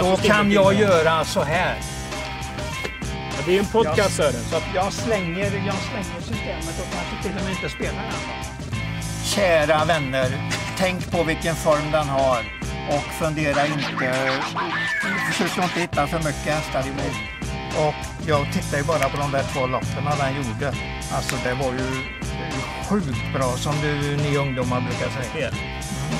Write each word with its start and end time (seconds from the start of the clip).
Då 0.00 0.16
kan 0.16 0.52
jag 0.52 0.74
göra 0.74 1.24
så 1.24 1.42
här. 1.42 1.76
Ja, 3.30 3.42
det 3.44 3.50
är 3.50 3.54
ju 3.54 3.58
en 3.58 3.66
podcast 3.66 4.16
Sören. 4.16 4.32
Så 4.50 4.56
att, 4.56 4.62
Jag 4.74 4.92
slänger, 4.92 5.44
jag 5.66 5.74
slänger 5.74 6.20
systemet 6.20 6.80
och 6.80 6.86
kanske 6.94 7.22
till 7.22 7.38
och 7.38 7.44
med 7.44 7.52
inte 7.52 7.68
spelar 7.68 8.02
den. 8.02 8.44
Kära 9.24 9.84
vänner, 9.84 10.50
tänk 10.78 11.10
på 11.10 11.22
vilken 11.22 11.54
form 11.54 11.90
den 11.92 12.08
har 12.08 12.38
och 12.88 13.02
fundera 13.20 13.66
inte, 13.66 14.32
försök 15.32 15.64
inte 15.64 15.80
hitta 15.80 16.06
för 16.06 16.18
mycket 16.18 16.54
hästar 16.54 16.80
i 16.80 16.90
mig. 16.90 17.12
Och 17.86 17.94
jag 18.28 18.52
tittar 18.52 18.78
ju 18.78 18.84
bara 18.84 19.08
på 19.08 19.16
de 19.16 19.30
där 19.32 19.42
två 19.52 19.66
loppen 19.66 20.04
den 20.18 20.36
gjorde. 20.36 20.72
Alltså 21.12 21.36
det 21.44 21.54
var 21.54 21.72
ju 21.72 21.88
sjukt 22.88 23.32
bra 23.34 23.56
som 23.56 23.74
du, 23.82 24.16
ni 24.16 24.36
ungdomar 24.36 24.80
brukar 24.80 25.10
säga. 25.22 25.50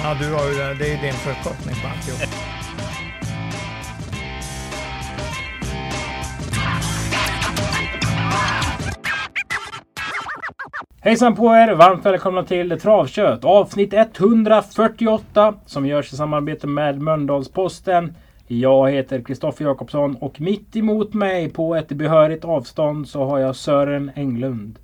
Ja, 0.02 0.14
du 0.20 0.32
har 0.32 0.44
ju, 0.44 0.54
det 0.54 0.74
det 0.74 0.84
är 0.84 0.90
ju 0.90 0.96
din 0.96 1.14
förkortning 1.14 1.74
på 1.82 1.88
alltihop. 1.88 2.57
Hejsan 11.00 11.36
på 11.36 11.54
er! 11.54 11.74
Varmt 11.74 12.06
välkomna 12.06 12.42
till 12.42 12.80
Travkött 12.80 13.44
avsnitt 13.44 13.94
148 13.94 15.54
som 15.66 15.86
görs 15.86 16.12
i 16.12 16.16
samarbete 16.16 16.66
med 16.66 17.02
Mölndalsposten. 17.02 18.14
Jag 18.46 18.90
heter 18.90 19.22
Kristoffer 19.22 19.64
Jakobsson 19.64 20.16
och 20.16 20.40
mitt 20.40 20.76
emot 20.76 21.14
mig 21.14 21.48
på 21.48 21.74
ett 21.76 21.88
behörigt 21.88 22.44
avstånd 22.44 23.08
så 23.08 23.24
har 23.24 23.38
jag 23.38 23.56
Sören 23.56 24.10
Englund. 24.14 24.78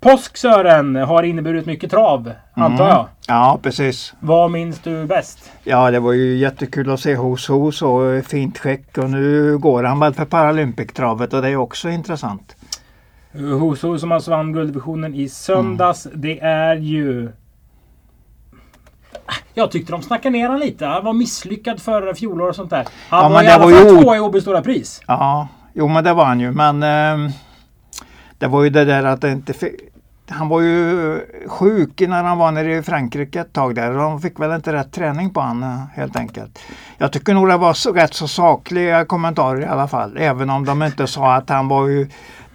Påsk 0.00 0.36
Sören 0.36 0.96
har 0.96 1.22
inneburit 1.22 1.66
mycket 1.66 1.90
trav, 1.90 2.32
antar 2.54 2.88
jag. 2.88 3.06
Ja, 3.28 3.58
precis. 3.62 4.14
Vad 4.20 4.50
minns 4.50 4.78
du 4.78 5.04
bäst? 5.04 5.52
Ja, 5.64 5.90
det 5.90 6.00
var 6.00 6.12
ju 6.12 6.36
jättekul 6.36 6.90
att 6.90 7.00
se 7.00 7.14
Hos 7.14 7.48
Hos 7.48 7.82
och 7.82 8.24
fint 8.24 8.58
skick 8.58 8.98
och 8.98 9.10
nu 9.10 9.58
går 9.58 9.82
han 9.82 10.00
väl 10.00 10.14
för 10.14 10.24
Paralympic-travet 10.24 11.34
och 11.34 11.42
det 11.42 11.48
är 11.48 11.56
också 11.56 11.88
intressant. 11.88 12.56
Hoso 13.38 13.98
som 13.98 14.12
alltså 14.12 14.30
vann 14.30 14.52
gulddivisionen 14.52 15.14
i 15.14 15.28
söndags. 15.28 16.06
Det 16.14 16.40
är 16.40 16.76
ju... 16.76 17.32
Jag 19.54 19.70
tyckte 19.70 19.92
de 19.92 20.02
snackade 20.02 20.32
ner 20.32 20.48
han 20.48 20.60
lite. 20.60 20.86
Han 20.86 21.04
var 21.04 21.12
misslyckad 21.12 21.80
förra 21.80 22.14
fjolår 22.14 22.48
och 22.48 22.56
sånt 22.56 22.70
där. 22.70 22.86
Han 23.08 23.22
Ja, 23.22 23.28
var 23.28 23.34
men 23.36 23.44
i 23.44 23.46
det 23.46 23.54
alla 23.54 23.64
var 23.64 23.72
fall 23.72 23.96
ju 23.96 24.02
tvåa 24.02 24.16
i 24.16 24.20
Åby 24.20 24.40
Stora 24.40 24.62
Pris. 24.62 25.00
Ja, 25.06 25.48
jo 25.72 25.88
men 25.88 26.04
det 26.04 26.12
var 26.14 26.24
han 26.24 26.40
ju 26.40 26.52
men 26.52 26.82
eh, 26.82 27.30
det 28.38 28.46
var 28.46 28.62
ju 28.62 28.70
det 28.70 28.84
där 28.84 29.04
att 29.04 29.20
det 29.20 29.32
inte 29.32 29.52
han 30.30 30.48
var 30.48 30.60
ju 30.60 31.20
sjuk 31.46 32.00
när 32.00 32.22
han 32.22 32.38
var 32.38 32.52
nere 32.52 32.76
i 32.76 32.82
Frankrike 32.82 33.40
ett 33.40 33.52
tag 33.52 33.74
där 33.74 33.90
och 33.90 33.98
de 33.98 34.20
fick 34.20 34.40
väl 34.40 34.52
inte 34.52 34.72
rätt 34.72 34.92
träning 34.92 35.30
på 35.30 35.40
han 35.40 35.62
eh, 35.62 35.82
helt 35.94 36.16
enkelt. 36.16 36.58
Jag 36.98 37.12
tycker 37.12 37.34
nog 37.34 37.48
det 37.48 37.56
var 37.56 37.74
så, 37.74 37.92
rätt 37.92 38.14
så 38.14 38.28
sakliga 38.28 39.04
kommentarer 39.04 39.60
i 39.60 39.66
alla 39.66 39.88
fall. 39.88 40.16
Även 40.18 40.50
om 40.50 40.64
de 40.64 40.82
inte 40.82 41.06
sa 41.06 41.34
att 41.34 41.48
han 41.50 41.68
var 41.68 41.86
ju 41.86 42.08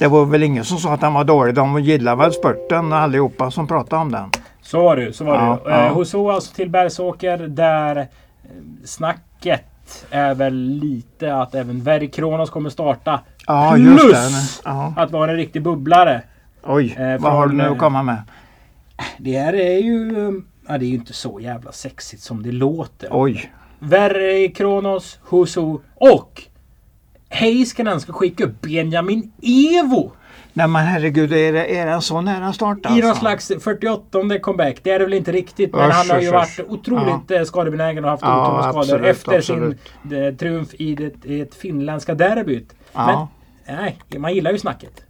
Det 0.04 0.10
var 0.10 0.26
väl 0.26 0.44
ingen 0.44 0.66
som 0.66 0.78
sa 0.78 0.94
att 0.94 1.02
han 1.02 1.14
var 1.14 1.24
dålig. 1.24 1.56
De 1.56 1.80
gillade 1.82 2.18
väl 2.18 2.34
spurten 2.34 2.94
allihopa 2.94 3.52
som 3.52 3.68
pratade 3.68 4.02
om 4.02 4.12
den. 4.12 4.30
Så 4.62 4.84
var 4.84 4.96
det. 4.96 5.14
Så 5.14 5.24
var 5.26 5.36
Ja, 5.36 5.60
det 5.66 5.70
ju. 5.72 5.76
ja. 5.78 5.86
Eh, 5.86 5.94
Hoso 5.94 6.30
alltså 6.30 6.56
till 6.56 6.70
Bergsåker 6.70 7.38
där 7.38 7.96
eh, 7.98 8.06
snacket 8.86 9.62
är 10.10 10.36
väl 10.36 10.54
lite 10.82 11.36
att 11.36 11.56
även 11.56 11.82
Verry 11.84 12.10
Kronos 12.12 12.50
kommer 12.50 12.70
starta. 12.70 13.20
Ja, 13.48 13.78
just 13.78 14.02
Plus 14.04 14.12
det. 14.64 14.70
Ja. 14.70 14.94
att 14.98 15.12
vara 15.12 15.32
en 15.32 15.38
riktig 15.38 15.64
bubblare. 15.64 16.22
Oj, 16.64 16.96
Eh, 17.00 17.22
vad 17.22 17.32
har 17.34 17.48
du 17.48 17.54
nu 17.56 17.64
eh, 17.64 17.72
att 17.72 17.78
komma 17.78 18.04
med? 18.04 18.18
Det 19.18 19.40
här 19.40 19.54
är 19.54 19.78
ju... 19.80 20.14
Ja, 20.68 20.78
det 20.78 20.86
är 20.86 20.90
ju 20.90 20.96
inte 20.96 21.14
så 21.14 21.40
jävla 21.40 21.72
sexigt 21.72 22.24
som 22.24 22.44
det 22.44 22.52
låter. 22.52 23.08
Oj. 23.12 23.52
Verre 23.80 24.48
Kronos, 24.48 25.20
Husu 25.30 25.78
och 25.96 26.42
Heiskanen 27.44 28.00
ska 28.00 28.14
skicka 28.14 28.44
upp 28.44 28.62
Benjamin 28.62 29.32
Evo 29.42 30.12
Nej 30.56 30.68
men 30.68 30.86
herregud, 30.86 31.34
är, 31.34 31.54
det, 31.54 31.78
är 31.78 31.86
den 31.86 32.02
så 32.02 32.22
nära 32.22 32.54
start 32.54 32.78
i 32.78 32.90
någon 32.90 33.10
alltså? 33.10 33.20
slags 33.20 33.52
48 33.64 34.40
comeback. 34.40 34.78
Det 34.84 34.92
är 34.92 35.00
det 35.00 35.06
väl 35.06 35.14
inte 35.14 35.32
riktigt, 35.32 35.74
men 35.74 35.90
Usch, 35.90 35.96
han 35.96 36.10
har 36.10 36.20
ju 36.20 36.28
usch, 36.28 36.34
varit 36.34 36.60
otroligt 36.70 37.24
ja. 37.28 37.46
skadebenägen 37.46 38.04
och 38.04 38.10
haft 38.10 38.24
Ja, 38.24 38.42
otroliga 38.48 38.62
skador 38.64 38.80
absolut, 38.80 39.06
efter 39.06 39.38
absolut. 39.38 39.80
sin 40.10 40.24
eh, 40.24 40.34
triumf 40.34 40.74
i 40.74 40.96
det, 40.96 41.26
i 41.26 41.38
det 41.40 41.56
finländska 41.56 42.14
derbyt. 42.16 42.74
Ja. 42.94 43.28
Men 43.66 43.78
nej, 43.78 43.98
man 44.18 44.34
gillar 44.34 44.52
ju 44.52 44.60
snacket. 44.60 45.04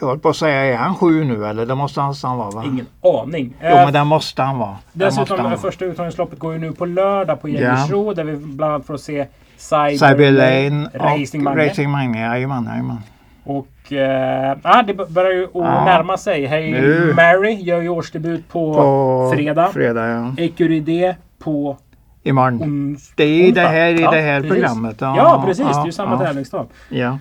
Jag 0.00 0.06
höll 0.06 0.18
på 0.18 0.28
att 0.28 0.36
säga, 0.36 0.64
är 0.64 0.76
han 0.76 0.94
sju 0.94 1.24
nu 1.24 1.46
eller? 1.46 1.66
Det 1.66 1.74
måste 1.74 2.00
han 2.00 2.14
vara 2.22 2.50
va? 2.50 2.64
Ingen 2.66 2.86
aning. 3.02 3.54
Jo 3.62 3.68
Eh, 3.68 3.84
men 3.84 3.92
det 3.92 4.04
måste 4.04 4.42
han 4.42 4.58
vara. 4.58 4.76
Det 4.92 5.04
måste 5.04 5.20
Dessutom, 5.20 5.40
han 5.40 5.50
vara. 5.50 5.60
första 5.60 5.84
uttagningsloppet 5.84 6.38
går 6.38 6.52
ju 6.52 6.58
nu 6.58 6.72
på 6.72 6.86
lördag 6.86 7.40
på 7.40 7.48
Jägersro 7.48 8.14
där 8.14 8.24
vi 8.24 8.36
bland 8.36 8.72
annat 8.74 8.86
får 8.86 8.96
se 8.96 9.26
Cyber, 9.56 9.90
Cyber 10.08 10.30
Lane 10.30 10.88
Racing 10.94 11.46
och 11.46 11.54
Mange. 11.54 11.68
Racing 11.68 11.90
Mange. 11.90 12.20
Jajamän, 12.20 12.64
jajamän. 12.70 12.98
Och 13.44 13.92
eh, 13.92 14.56
ah, 14.62 14.82
det 14.82 14.94
börjar 15.10 15.32
ju 15.32 15.48
Ja. 15.54 15.84
närma 15.84 16.16
sig. 16.16 16.46
Hey 16.46 16.70
Nu. 16.72 17.12
Mary 17.16 17.54
gör 17.54 17.80
ju 17.80 17.88
årsdebut 17.88 18.48
på, 18.48 18.74
På 18.74 19.32
fredag. 19.36 19.68
Fredag 19.72 20.06
ja. 20.08 20.34
Ecuridé 20.44 21.14
på 21.38 21.76
Imorgon. 22.22 22.62
ons 22.62 23.12
Det 23.16 23.24
är 23.48 23.52
det 23.52 23.60
här, 23.60 23.88
i 23.94 24.00
Ja, 24.02 24.10
det 24.10 24.20
här 24.20 24.40
precis. 24.40 24.52
programmet. 24.52 24.96
Ja, 25.00 25.16
Ja, 25.16 25.42
precis. 25.46 25.66
det 25.66 25.72
är 25.72 25.80
ju 25.82 25.86
ja, 25.88 25.92
samma 25.92 26.12
ja. 26.12 26.18
tävlingsdag. 26.18 26.66
Ja. 26.88 27.18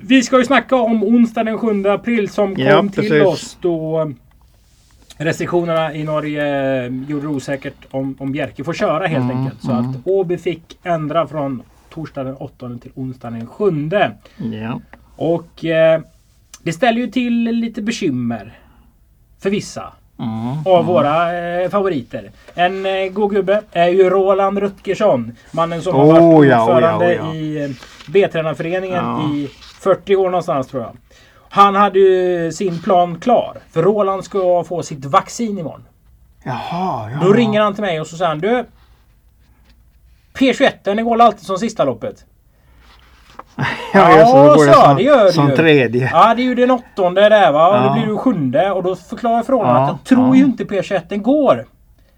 Vi 0.00 0.22
ska 0.22 0.38
ju 0.38 0.44
snacka 0.44 0.76
om 0.76 1.02
onsdag 1.04 1.44
den 1.44 1.58
7 1.58 1.86
april 1.88 2.28
som 2.28 2.54
kom 2.54 2.64
Ja, 2.64 2.82
till 2.82 2.90
precis. 2.90 3.22
oss 3.26 3.58
då 3.60 4.12
restriktionerna 5.18 5.94
i 5.94 6.04
Norge 6.04 6.86
gjorde 7.08 7.22
det 7.22 7.28
osäkert 7.28 7.74
om, 7.90 8.16
om 8.18 8.32
Bjerke 8.32 8.64
får 8.64 8.72
köra 8.72 9.06
helt 9.06 9.24
Mm, 9.24 9.36
enkelt. 9.36 9.62
Så 9.62 9.72
att 9.72 9.86
Åby 10.04 10.38
fick 10.38 10.78
ändra 10.82 11.26
från 11.26 11.62
torsdag 11.90 12.24
den 12.24 12.36
8 12.36 12.70
till 12.82 12.90
onsdag 12.94 13.30
den 13.30 13.46
7. 13.46 13.90
ja. 14.62 14.80
Och 15.16 15.64
eh, 15.64 16.00
det 16.62 16.72
ställer 16.72 17.00
ju 17.00 17.06
till 17.06 17.42
lite 17.44 17.82
bekymmer. 17.82 18.58
För 19.38 19.50
vissa 19.50 19.92
Mm. 20.20 20.56
av 20.66 20.84
våra 20.84 21.38
eh, 21.38 21.70
favoriter. 21.70 22.30
En 22.54 22.86
eh, 22.86 23.08
god 23.12 23.30
gubbe 23.30 23.62
är 23.72 23.88
ju 23.88 24.10
Roland 24.10 24.58
Rutgersson. 24.58 25.32
Mannen 25.52 25.82
som 25.82 25.94
har 25.94 26.04
Oh, 26.04 26.08
varit 26.12 26.20
ja, 26.22 26.38
oh, 26.38 26.46
ja, 26.46 26.62
ordförande 26.64 27.06
oh, 27.06 27.12
ja. 27.12 27.34
i 27.34 27.64
eh, 27.64 27.70
B-tränarföreningen 28.08 29.04
i 29.20 29.48
40 29.80 30.16
år 30.16 30.30
någonstans 30.30 30.66
tror 30.68 30.82
jag. 30.82 30.96
Han 31.50 31.74
hade 31.74 31.98
ju 31.98 32.52
sin 32.52 32.82
plan 32.82 33.20
klar. 33.20 33.56
För 33.70 33.82
Roland 33.82 34.24
ska 34.24 34.64
få 34.64 34.82
sitt 34.82 35.04
vaccin 35.04 35.58
imorgon. 35.58 35.84
Jaha, 36.44 37.10
ja. 37.10 37.18
Då 37.22 37.32
ringer 37.32 37.60
han 37.60 37.74
till 37.74 37.82
mig 37.84 38.00
och 38.00 38.06
så 38.06 38.16
säger 38.16 38.28
han 38.28 38.38
du 38.38 38.64
P21 40.34 40.70
den 40.84 41.04
går 41.04 41.22
alltid 41.22 41.46
som 41.46 41.58
sista 41.58 41.84
loppet. 41.84 42.24
Ja, 43.94 44.18
just 44.18 44.32
det. 44.34 44.38
Då 44.38 44.54
går 44.54 44.66
det 44.66 44.72
så, 44.72 44.80
som, 44.82 44.96
det 44.96 45.02
gör 45.02 45.24
det 45.24 45.32
som 45.32 45.48
ju. 45.50 45.56
tredje. 45.56 46.10
Ja, 46.12 46.34
det 46.34 46.42
är 46.42 46.44
ju 46.44 46.54
den 46.54 46.70
åttonde 46.70 47.28
där 47.28 47.52
va. 47.52 47.68
Och 47.68 47.76
Ja. 47.76 47.82
det 47.94 48.00
blir 48.00 48.10
ju 48.12 48.16
sjunde. 48.18 48.70
Och 48.70 48.82
då 48.82 48.96
förklarar 48.96 49.36
jag 49.36 49.46
för 49.46 49.52
honom 49.52 49.76
Ja, 49.76 49.82
att 49.82 49.88
jag 49.88 50.04
tror 50.04 50.28
ja. 50.28 50.34
ju 50.34 50.44
inte 50.44 50.64
P21 50.64 51.16
går 51.16 51.66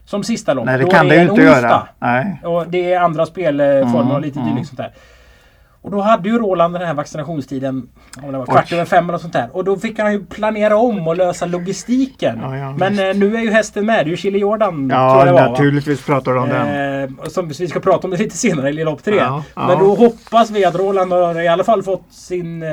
som 0.04 0.24
sista 0.24 0.54
lopp. 0.54 0.64
Nej, 0.66 0.78
det 0.78 0.84
Då 0.84 0.90
kan 0.90 1.08
det 1.08 1.14
ju 1.14 1.20
inte 1.20 1.32
onsdag. 1.32 1.44
göra. 1.62 1.86
Nej. 1.98 2.40
Och 2.44 2.66
det 2.68 2.92
är 2.92 3.00
andra 3.00 3.26
spelformer 3.26 4.00
Mm, 4.00 4.10
och 4.10 4.20
lite 4.20 4.40
mm. 4.40 4.50
dylikt 4.52 4.68
sånt 4.68 4.78
där. 4.78 4.92
Och 5.82 5.90
då 5.90 6.00
hade 6.00 6.28
ju 6.28 6.38
Roland 6.38 6.74
den 6.74 6.82
här 6.86 6.94
vaccinationstiden 6.94 7.88
om 8.22 8.32
det 8.32 8.38
var 8.38 8.46
kvart 8.46 8.68
Oj. 8.70 8.74
över 8.74 8.84
fem 8.84 9.08
eller 9.08 9.18
sånt 9.18 9.32
där. 9.32 9.48
Och 9.52 9.64
då 9.64 9.76
fick 9.76 9.98
han 9.98 10.12
ju 10.12 10.24
planera 10.24 10.76
om 10.76 11.08
och 11.08 11.16
lösa 11.16 11.46
logistiken. 11.46 12.38
Ja, 12.42 12.56
ja, 12.56 12.74
Men 12.78 12.98
eh, 12.98 13.16
nu 13.16 13.36
är 13.36 13.40
ju 13.40 13.50
hästen 13.50 13.86
med. 13.86 13.96
Det 14.06 14.08
är 14.08 14.10
ju 14.10 14.16
Chile 14.16 14.38
Jordan 14.38 14.90
Ja, 14.92 15.14
var, 15.14 15.26
va? 15.32 15.48
naturligtvis 15.48 16.06
pratar 16.06 16.34
de 16.34 16.42
om 16.42 16.48
den. 16.48 17.02
Eh, 17.02 17.28
som 17.28 17.48
vi 17.48 17.68
ska 17.68 17.80
prata 17.80 18.06
om 18.06 18.10
det 18.10 18.16
lite 18.16 18.36
senare 18.36 18.70
i 18.70 18.84
lopp 18.84 19.02
tre. 19.04 19.16
Ja. 19.16 19.44
Men 19.54 19.78
då 19.78 19.94
hoppas 19.94 20.50
vi 20.50 20.64
att 20.64 20.74
Roland 20.74 21.12
har 21.12 21.40
i 21.40 21.48
alla 21.48 21.64
fall 21.64 21.82
fått 21.82 22.04
sin 22.10 22.62
eh, 22.62 22.68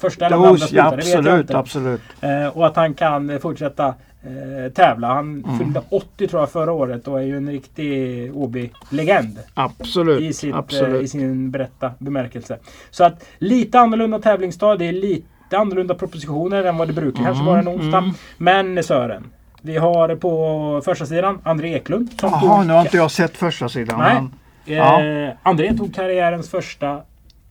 första 0.00 0.26
eller 0.26 0.36
andra 0.36 0.56
spruta. 0.56 0.84
absolut, 0.88 1.50
absolut. 1.50 2.00
Eh, 2.20 2.46
och 2.46 2.66
att 2.66 2.76
han 2.76 2.94
kan 2.94 3.40
fortsätta 3.40 3.94
eh, 4.22 4.72
tävla. 4.72 5.06
Han 5.14 5.44
Mm. 5.44 5.58
fyllde 5.58 5.82
80 5.88 6.28
tror 6.28 6.42
jag 6.42 6.50
förra 6.50 6.72
året 6.72 7.08
och 7.08 7.20
är 7.20 7.24
ju 7.24 7.36
en 7.36 7.50
riktig 7.50 8.30
OB-legend. 8.36 9.38
Absolut. 9.54 10.20
I, 10.20 10.32
sitt, 10.32 10.52
eh, 10.52 10.58
absolut. 10.58 11.02
I 11.02 11.08
sin 11.08 11.50
berätta 11.50 11.90
bemärkelse. 11.98 12.58
Så 12.90 13.04
att 13.04 13.24
lite 13.38 13.80
annorlunda 13.80 14.18
tävlingsdag. 14.18 14.78
Det 14.78 14.88
är 14.88 14.92
lite 14.92 15.58
annorlunda 15.58 15.94
propositioner 15.94 16.64
än 16.64 16.76
vad 16.76 16.88
det 16.88 16.94
brukar 16.94 17.22
kanske 17.24 17.44
vara 17.44 17.58
en 17.58 17.68
onsdag. 17.68 17.98
mm. 17.98 18.14
Men 18.38 18.84
Sören. 18.84 19.24
Vi 19.62 19.76
har 19.76 20.16
på 20.16 20.82
första 20.84 21.06
sidan 21.06 21.38
André 21.42 21.74
Eklund. 21.74 22.08
Jaha, 22.22 22.62
nu 22.64 22.72
har 22.72 22.80
inte 22.80 22.96
jag 22.96 23.10
sett 23.10 23.36
första 23.36 23.68
sidan. 23.68 23.98
Nej. 23.98 24.14
men 24.14 24.30
Eh, 25.28 25.32
André 25.42 25.74
tog 25.76 25.94
karriärens 25.94 26.50
första 26.50 27.02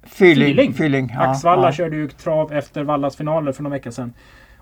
Feeling. 0.03 0.43
Feeling. 0.47 0.71
feeling. 0.71 1.11
Ja, 1.15 1.27
Axvalla 1.27 1.67
ja. 1.67 1.71
körde 1.71 1.95
ju 1.95 2.07
trav 2.07 2.53
efter 2.53 2.83
Vallas 2.83 3.15
finaler 3.15 3.51
för 3.51 3.63
några 3.63 3.73
veckor 3.75 3.91
sedan. 3.91 4.13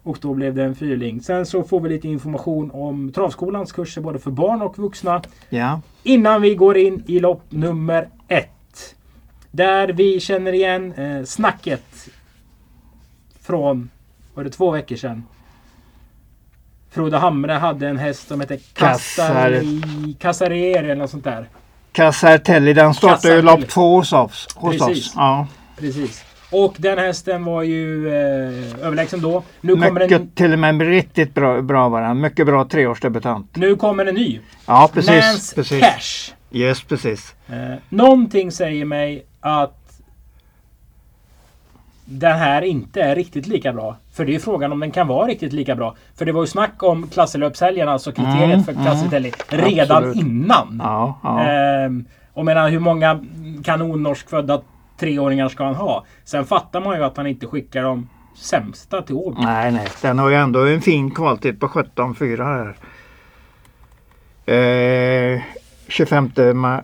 Och 0.05 0.17
då 0.21 0.33
blev 0.33 0.55
det 0.55 0.63
en 0.63 0.75
fyrling. 0.75 1.21
Sen 1.21 1.45
så 1.45 1.63
får 1.63 1.79
vi 1.79 1.89
lite 1.89 2.07
information 2.07 2.71
om 2.73 3.11
Travskolans 3.11 3.71
kurser 3.71 4.01
både 4.01 4.19
för 4.19 4.31
barn 4.31 4.61
och 4.61 4.77
vuxna. 4.79 5.21
Ja. 5.49 5.81
Innan 6.03 6.41
vi 6.41 6.55
går 6.55 6.77
in 6.77 7.03
i 7.07 7.19
lopp 7.19 7.41
nummer 7.49 8.07
ett. 8.27 8.95
Där 9.51 9.87
vi 9.87 10.19
känner 10.19 10.53
igen 10.53 10.93
eh, 10.93 11.23
snacket 11.23 12.07
från, 13.41 13.89
var 14.33 14.43
det 14.43 14.49
två 14.49 14.71
veckor 14.71 14.95
sedan? 14.95 15.23
Frode 16.89 17.17
Hamre 17.17 17.51
hade 17.53 17.87
en 17.87 17.97
häst 17.97 18.27
som 18.27 18.39
hette 18.39 18.57
Kassar- 18.57 19.29
Kassari- 19.29 20.15
Kassarier 20.19 20.83
eller 20.83 20.95
något 20.95 21.11
sånt 21.11 21.23
där. 21.23 21.49
Casartelli, 21.91 22.73
den 22.73 22.93
startade 22.93 23.35
ju 23.35 23.41
lopp 23.41 23.67
två 23.67 23.95
hos 23.95 24.13
oss. 24.13 24.47
Hos 24.55 24.77
Precis. 24.77 25.07
oss. 25.07 25.13
Ja. 25.15 25.47
Precis. 25.77 26.23
Och 26.63 26.75
den 26.77 26.97
hästen 26.97 27.45
var 27.45 27.63
ju 27.63 28.07
eh, 28.07 28.85
överlägsen 28.85 29.21
då. 29.21 29.43
Nu 29.61 29.73
kommer, 29.73 29.91
Mycket, 29.91 30.21
en, 30.21 30.31
till 30.31 30.53
och 30.53 30.59
med 30.59 30.81
riktigt 30.81 31.33
bra, 31.33 31.61
bra 31.61 31.89
var 31.89 32.01
den. 32.01 32.21
Mycket 32.21 32.45
bra 32.45 32.65
treårsdebutant. 32.65 33.55
nu 33.55 33.75
kommer 33.75 34.05
en 34.05 34.15
ny. 34.15 34.39
Ja, 34.67 34.89
precis. 34.93 35.25
Nance 35.25 35.55
precis. 35.55 35.79
Cash. 35.79 36.35
Yes, 36.51 36.83
precis. 36.83 37.35
Eh, 37.49 37.75
någonting 37.89 38.51
säger 38.51 38.85
mig 38.85 39.25
att 39.39 40.01
den 42.05 42.37
här 42.37 42.61
inte 42.61 43.01
är 43.01 43.15
riktigt 43.15 43.47
lika 43.47 43.73
bra. 43.73 43.97
För 44.13 44.25
det 44.25 44.35
är 44.35 44.39
frågan 44.39 44.71
om 44.71 44.79
den 44.79 44.91
kan 44.91 45.07
vara 45.07 45.27
riktigt 45.27 45.53
lika 45.53 45.75
bra. 45.75 45.95
För 46.15 46.25
det 46.25 46.31
var 46.31 46.41
ju 46.43 46.47
snack 46.47 46.83
om 46.83 47.07
klasselöpshelgen, 47.07 47.89
alltså 47.89 48.11
kriteriet 48.11 48.43
Mm, 48.43 48.63
för 48.63 48.71
mm. 48.71 48.83
Klassitelli, 48.85 49.31
redan 49.49 49.97
Absolut. 49.97 50.15
innan. 50.15 50.81
Ja, 50.83 51.19
ja. 51.23 51.43
Ehm, 51.43 52.05
och 52.33 52.45
menar 52.45 52.69
hur 52.69 52.79
många 52.79 53.19
kanonnorskfödda 53.63 54.61
treåringar 54.97 55.49
ska 55.49 55.63
han 55.63 55.75
ha? 55.75 56.05
Sen 56.23 56.45
fattar 56.45 56.81
man 56.81 56.97
ju 56.97 57.03
att 57.03 57.17
han 57.17 57.27
inte 57.27 57.47
skickar 57.47 57.83
de 57.83 58.09
sämsta 58.35 59.01
till 59.01 59.15
Åby. 59.15 59.41
Nej, 59.41 59.71
nej. 59.71 59.87
Den 60.01 60.19
har 60.19 60.29
ju 60.29 60.35
ändå 60.35 60.65
en 60.65 60.81
fin 60.81 61.11
kvaltid 61.11 61.59
på 61.59 61.67
17,4 61.67 62.43
här. 62.43 62.75
Eh, 65.35 65.41
25 65.87 66.27
ma- 66.37 66.83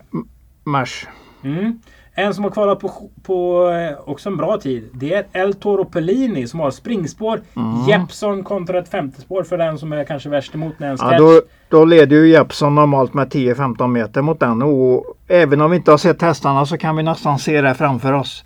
mars. 0.63 1.07
Mm. 1.43 1.79
En 2.21 2.33
som 2.33 2.43
har 2.43 2.51
kvalat 2.51 2.79
på, 2.79 3.09
på 3.23 3.69
eh, 3.69 4.09
också 4.09 4.29
en 4.29 4.37
bra 4.37 4.57
tid. 4.57 4.89
Det 4.93 5.13
är 5.13 5.25
El 5.33 5.53
Toro 5.53 5.85
Pellini 5.85 6.47
som 6.47 6.59
har 6.59 6.71
springspår. 6.71 7.41
Mm. 7.55 7.87
Jeppson 7.87 8.43
kontra 8.43 8.79
ett 8.79 8.89
femte 8.89 9.21
spår 9.21 9.43
för 9.43 9.57
den 9.57 9.77
som 9.77 9.93
är 9.93 10.03
kanske 10.03 10.29
värst 10.29 10.55
emot 10.55 10.79
när 10.79 10.91
en 10.91 10.97
Ja, 10.99 11.17
då, 11.17 11.41
då 11.69 11.85
leder 11.85 12.15
ju 12.15 12.29
Jeppson 12.29 12.75
normalt 12.75 13.13
med 13.13 13.27
10-15 13.27 13.87
meter 13.87 14.21
mot 14.21 14.39
den. 14.39 14.61
Och 14.61 15.05
även 15.27 15.61
om 15.61 15.71
vi 15.71 15.77
inte 15.77 15.91
har 15.91 15.97
sett 15.97 16.21
hästarna 16.21 16.65
så 16.65 16.77
kan 16.77 16.95
vi 16.95 17.03
nästan 17.03 17.39
se 17.39 17.61
det 17.61 17.73
framför 17.73 18.13
oss. 18.13 18.43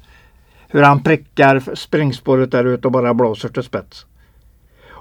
Hur 0.68 0.84
han 0.84 1.04
prickar 1.04 1.76
springspåret 1.76 2.52
där 2.52 2.66
ute 2.66 2.88
och 2.88 2.92
bara 2.92 3.14
blåser 3.14 3.50
till 3.50 3.64
spets. 3.64 4.06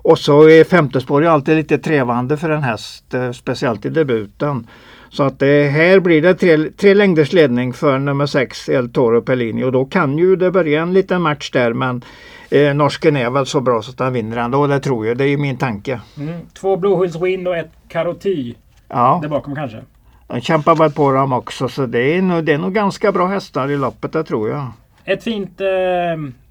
Och 0.05 0.19
så 0.19 0.49
är 0.49 0.65
femte 0.65 1.01
spår 1.01 1.23
ju 1.23 1.29
alltid 1.29 1.57
lite 1.57 1.79
trevande 1.79 2.37
för 2.37 2.51
en 2.51 2.63
häst, 2.63 3.15
eh, 3.15 3.33
speciellt 3.33 3.85
i 3.85 3.89
debuten. 3.89 4.67
Så 5.09 5.23
att 5.23 5.39
det 5.39 5.69
här 5.69 6.01
blir 6.01 6.23
det 6.23 6.35
tre, 6.35 6.71
tre 6.71 6.95
längders 6.95 7.33
ledning 7.33 7.73
för 7.73 7.99
nummer 7.99 8.27
6 8.27 8.69
El 8.69 8.91
Toro 8.91 9.23
Pellini 9.23 9.65
och 9.65 9.73
då 9.73 9.85
kan 9.85 10.19
ju 10.19 10.37
det 10.37 10.51
börja 10.51 10.83
en 10.83 10.93
liten 10.93 11.23
match 11.23 11.51
där 11.51 11.73
men 11.73 12.03
eh, 12.51 12.75
norsken 12.75 13.17
är 13.17 13.31
väl 13.31 13.47
så 13.47 13.61
bra 13.61 13.83
så 13.83 13.91
att 13.91 13.99
han 13.99 14.13
vinner 14.13 14.37
ändå, 14.37 14.67
det 14.67 14.81
tror 14.81 15.07
jag. 15.07 15.17
Det 15.17 15.25
är 15.25 15.29
ju 15.29 15.37
min 15.37 15.57
tanke. 15.57 16.01
Mm. 16.19 16.41
Två 16.55 16.77
Blue 16.77 16.97
Hills 16.97 17.17
Win 17.17 17.47
och 17.47 17.57
ett 17.57 17.71
Karoty 17.89 18.55
Ja. 18.89 19.19
där 19.23 19.29
bakom 19.29 19.55
kanske. 19.55 19.79
De 20.27 20.41
kämpar 20.41 20.77
väl 20.77 20.91
på 20.91 21.13
dem 21.13 21.33
också 21.33 21.69
så 21.69 21.87
det 21.87 22.17
är, 22.17 22.23
nog, 22.23 22.45
det 22.45 22.53
är 22.53 22.59
nog 22.59 22.75
ganska 22.75 23.13
bra 23.13 23.27
hästar 23.27 23.71
i 23.71 23.77
loppet 23.77 24.13
det 24.13 24.25
tror 24.25 24.49
jag. 24.49 24.67
Ett 25.05 25.23
fint 25.23 25.61
eh, 25.61 25.67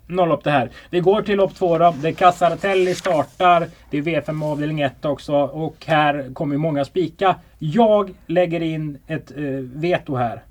nolllopp 0.08 0.44
det 0.44 0.52
här. 0.52 0.70
Vi 0.90 1.00
går 1.00 1.22
till 1.22 1.38
lopp 1.38 1.56
två 1.56 1.78
då. 1.78 1.94
Det 2.02 2.08
är 2.08 2.12
Casaratelli 2.14 2.96
startar. 2.96 3.68
Det 3.90 3.98
är 3.98 4.02
V5 4.02 4.46
avdelning 4.52 4.82
1 4.82 5.06
också. 5.06 5.34
Och 5.36 5.76
här 5.86 6.34
kommer 6.34 6.58
många 6.58 6.86
spika. 6.86 7.36
Jag 7.60 8.14
lägger 8.28 8.62
in 8.62 8.98
ett 9.08 9.32
eh, 9.32 9.44
veto 9.76 10.16
här. 10.16 10.44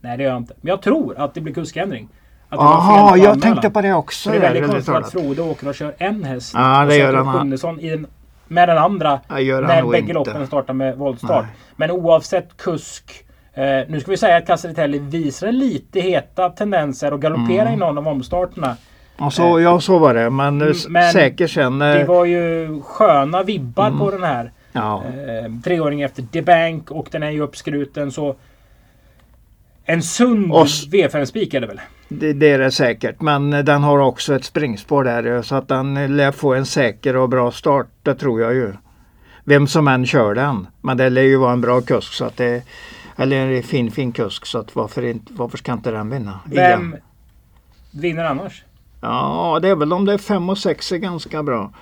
Nej 0.00 0.16
det 0.16 0.22
gör 0.22 0.30
jag 0.30 0.38
inte. 0.40 0.54
Men 0.60 0.68
jag 0.68 0.82
tror 0.82 1.18
att 1.18 1.34
det 1.34 1.40
blir 1.40 1.54
kuskändring. 1.54 2.08
Jaha, 2.50 3.16
jag 3.16 3.26
anmälan. 3.26 3.40
tänkte 3.40 3.70
på 3.70 3.80
det 3.80 3.92
också. 3.94 4.18
Så 4.22 4.30
det 4.30 4.36
är 4.36 4.40
väldigt 4.40 4.70
konstigt 4.70 4.94
att 4.94 5.12
Frode 5.12 5.42
åker 5.42 5.68
och 5.68 5.74
kör 5.74 5.94
en 5.98 6.24
häst. 6.24 6.52
Ja, 6.54 6.84
det 6.84 6.96
gör 6.96 7.14
han. 7.14 7.52
I 7.80 8.04
med 8.48 8.68
den 8.68 8.78
andra. 8.78 9.20
Ja, 9.28 9.40
gör 9.40 9.62
när 9.62 9.82
bägge 9.82 9.98
inte. 9.98 10.12
loppen 10.12 10.46
startar 10.46 10.74
med 10.74 10.96
voltstart. 10.96 11.44
Nej. 11.44 11.54
Men 11.76 11.90
oavsett 11.90 12.56
kusk. 12.56 13.24
Eh, 13.54 13.64
nu 13.88 14.00
ska 14.00 14.10
vi 14.10 14.16
säga 14.16 14.36
att 14.36 14.46
Casaritelli 14.46 14.98
visar 14.98 15.52
lite 15.52 16.00
heta 16.00 16.50
tendenser 16.50 17.12
och 17.12 17.22
galopperar 17.22 17.62
Mm. 17.62 17.74
i 17.74 17.76
någon 17.76 17.98
av 17.98 18.08
omstarterna. 18.08 18.76
Ja, 19.18 19.30
så, 19.30 19.60
ja, 19.60 19.80
så 19.80 19.98
var 19.98 20.14
det. 20.14 20.30
Men, 20.30 20.62
eh, 20.62 20.74
Men 20.88 21.12
säkert 21.12 21.50
sen. 21.50 21.78
Det 21.78 22.00
eh, 22.00 22.06
var 22.06 22.24
ju 22.24 22.80
sköna 22.82 23.42
vibbar 23.42 23.90
på 23.98 24.10
den 24.10 24.22
här. 24.22 24.52
Ja. 24.72 25.02
Eh, 25.04 25.52
treåring 25.64 26.02
efter 26.02 26.22
The 26.32 26.42
Bank 26.42 26.90
och 26.90 27.08
den 27.10 27.22
är 27.22 27.30
ju 27.30 27.40
uppskruten 27.40 28.12
så... 28.12 28.36
En 29.84 30.02
sund 30.02 30.52
Och 30.52 30.64
s- 30.66 30.86
V5-spik 30.88 31.54
är 31.54 31.60
det 31.60 31.66
väl? 31.66 31.80
Det, 32.08 32.32
det 32.32 32.50
är 32.50 32.58
det 32.58 32.70
säkert. 32.70 33.20
Men 33.20 33.50
den 33.50 33.82
har 33.82 33.98
också 33.98 34.34
ett 34.34 34.44
springspår 34.44 35.04
där 35.04 35.36
eh, 35.36 35.42
så 35.42 35.54
att 35.54 35.68
den 35.68 35.96
eh, 35.96 36.08
lär 36.10 36.32
få 36.32 36.54
en 36.54 36.66
säker 36.66 37.16
och 37.16 37.28
bra 37.28 37.50
start. 37.50 37.86
Det 38.02 38.14
tror 38.14 38.40
jag 38.40 38.54
ju. 38.54 38.72
Vem 39.44 39.66
som 39.66 39.88
än 39.88 40.06
kör 40.06 40.34
den. 40.34 40.66
Men 40.80 40.96
det 40.96 41.10
lär 41.10 41.22
ju 41.22 41.36
vara 41.36 41.52
en 41.52 41.60
bra 41.60 41.80
kusk. 41.80 42.12
Så 42.12 42.24
att 42.24 42.36
det, 42.36 42.62
eller 43.16 43.36
en 43.46 43.62
fin 43.62 43.90
fin 43.90 44.12
kusk. 44.12 44.46
Så 44.46 44.58
att 44.58 44.76
varför, 44.76 45.02
inte, 45.04 45.32
varför 45.32 45.58
ska 45.58 45.72
inte 45.72 45.90
den 45.90 46.10
vinna? 46.10 46.40
Vem 46.44 46.54
Igen. 46.58 46.96
vinner 47.90 48.24
annars? 48.24 48.64
Ja, 49.02 49.58
det 49.62 49.68
är 49.68 49.76
väl 49.76 49.92
om 49.92 50.04
det 50.04 50.12
är 50.12 50.18
5 50.18 50.50
och 50.50 50.58
6 50.58 50.92
är 50.92 50.96
ganska 50.96 51.42
bra. 51.42 51.72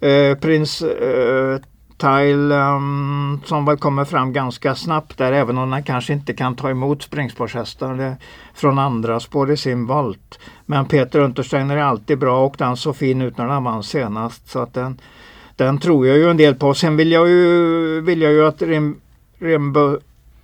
Eh, 0.00 0.38
Prins 0.38 0.82
eh, 0.82 1.58
Tile 1.96 2.54
um, 2.54 3.40
som 3.44 3.64
väl 3.64 3.76
kommer 3.76 4.04
fram 4.04 4.32
ganska 4.32 4.74
snabbt 4.74 5.18
där 5.18 5.32
även 5.32 5.58
om 5.58 5.72
han 5.72 5.82
kanske 5.82 6.12
inte 6.12 6.32
kan 6.32 6.56
ta 6.56 6.70
emot 6.70 7.02
springspårshästar 7.02 8.16
från 8.54 8.78
andra 8.78 9.20
spår 9.20 9.50
i 9.50 9.56
sin 9.56 9.86
valt. 9.86 10.38
Men 10.66 10.86
Peter 10.86 11.18
Untersteiner 11.20 11.76
är 11.76 11.82
alltid 11.82 12.18
bra 12.18 12.44
och 12.46 12.54
den 12.58 12.76
såg 12.76 12.96
fin 12.96 13.22
ut 13.22 13.38
när 13.38 13.46
han 13.46 13.64
vann 13.64 13.82
senast. 13.82 14.48
Så 14.48 14.58
att 14.58 14.74
den, 14.74 15.00
den 15.56 15.78
tror 15.78 16.06
jag 16.06 16.16
ju 16.16 16.30
en 16.30 16.36
del 16.36 16.54
på. 16.54 16.74
Sen 16.74 16.96
vill 16.96 17.12
jag 17.12 17.28
ju, 17.28 18.00
vill 18.00 18.22
jag 18.22 18.32
ju 18.32 18.46
att 18.46 18.62
Rim, 18.62 19.00
Rimbo, 19.38 19.98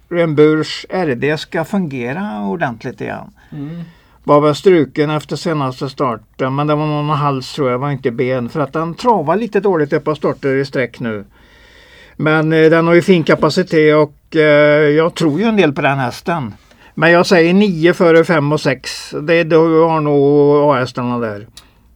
Rimburs 0.09 0.87
RD 0.91 1.39
ska 1.39 1.65
fungera 1.65 2.47
ordentligt 2.47 3.01
igen 3.01 3.31
mm 3.51 3.83
var 4.31 4.41
väl 4.41 4.55
struken 4.55 5.11
efter 5.11 5.37
senaste 5.37 5.89
starten 5.89 6.55
men 6.55 6.67
det 6.67 6.75
var 6.75 6.87
någon 6.87 7.09
hals 7.09 7.53
tror 7.53 7.71
jag, 7.71 7.79
var 7.79 7.91
inte 7.91 8.11
ben 8.11 8.49
för 8.49 8.61
att 8.61 8.73
den 8.73 8.95
travar 8.95 9.37
lite 9.37 9.61
dåligt 9.61 9.93
ett 9.93 10.05
par 10.05 10.15
starter 10.15 10.57
i 10.57 10.65
sträck 10.65 11.01
nu. 11.01 11.25
Men 12.17 12.53
eh, 12.53 12.71
den 12.71 12.87
har 12.87 12.95
ju 12.95 13.03
fin 13.03 13.25
kapacitet 13.25 13.97
och 13.97 14.37
eh, 14.37 14.89
jag 14.91 15.15
tror 15.15 15.41
ju 15.41 15.47
en 15.47 15.57
del 15.57 15.73
på 15.73 15.83
den 15.83 15.99
hästen. 15.99 16.55
Men 16.95 17.13
jag 17.13 17.27
säger 17.27 17.55
9 17.55 17.95
före 17.95 18.25
5 18.25 18.53
och 18.53 18.61
6. 18.61 19.15
Det, 19.23 19.45
det 19.45 19.57
har 19.57 20.01
nog 20.01 20.57
A-hästarna 20.71 21.19
där. 21.19 21.47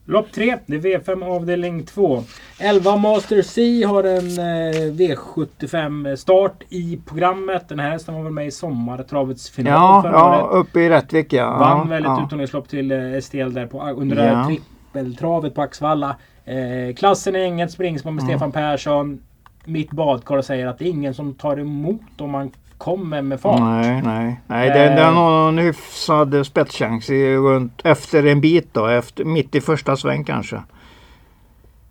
Lopp 0.07 0.33
3, 0.33 0.57
det 0.67 0.77
är 0.77 0.81
V5 0.81 1.25
avdelning 1.25 1.85
2. 1.85 2.23
11 2.59 2.97
Master 2.97 3.43
C 3.43 3.85
har 3.85 4.05
en 4.05 4.17
eh, 4.39 4.93
V75 4.93 6.17
start 6.17 6.63
i 6.69 7.01
programmet. 7.07 7.69
Den 7.69 7.79
här 7.79 7.91
hästen 7.91 8.15
var 8.15 8.23
väl 8.23 8.33
med 8.33 8.47
i 8.47 8.51
sommartravets 8.51 9.51
final 9.51 9.73
Ja, 9.73 10.03
förra 10.03 10.13
ja 10.13 10.45
året. 10.45 10.55
uppe 10.67 10.81
i 10.81 10.89
Rättvik 10.89 11.33
ja. 11.33 11.59
Vann 11.59 11.89
väl 11.89 12.03
ett 12.03 12.09
ja. 12.09 12.25
utomhuslopp 12.27 12.69
till 12.69 12.91
eh, 12.93 13.21
STL 13.21 13.53
där 13.53 13.67
på, 13.67 13.83
under 13.83 14.17
det 14.17 14.27
Ja. 14.27 14.47
trippeltravet 14.47 15.55
på 15.55 15.63
Axvalla. 15.63 16.17
Eh, 16.45 16.95
klassen 16.97 17.37
är 17.37 17.41
inget 17.45 17.71
springspår 17.71 18.11
med 18.11 18.25
Stefan 18.25 18.53
Persson. 18.53 19.21
Mitt 19.65 19.91
badkar 19.91 20.43
säger 20.43 20.67
att 20.67 20.79
det 20.79 20.85
är 20.85 20.91
ingen 20.91 21.15
som 21.15 21.35
tar 21.35 21.61
emot 21.61 22.21
om 22.21 22.31
man 22.31 22.51
kommer 22.79 23.23
med 23.23 23.41
fart. 23.41 23.61
Nej, 23.61 24.03
nej. 24.05 24.41
nej 24.47 24.69
Eh. 24.69 24.75
den, 24.75 24.97
den 24.97 25.15
har 25.15 25.49
en 25.49 25.59
hyfsad 25.59 26.47
spetschans 26.47 27.11
runt, 27.11 27.81
efter 27.85 28.27
en 28.27 28.41
bit 28.41 28.69
då. 28.75 28.87
Efter, 28.87 29.25
mitt 29.25 29.55
i 29.55 29.61
första 29.61 29.97
sväng 29.97 30.25
kanske. 30.25 30.63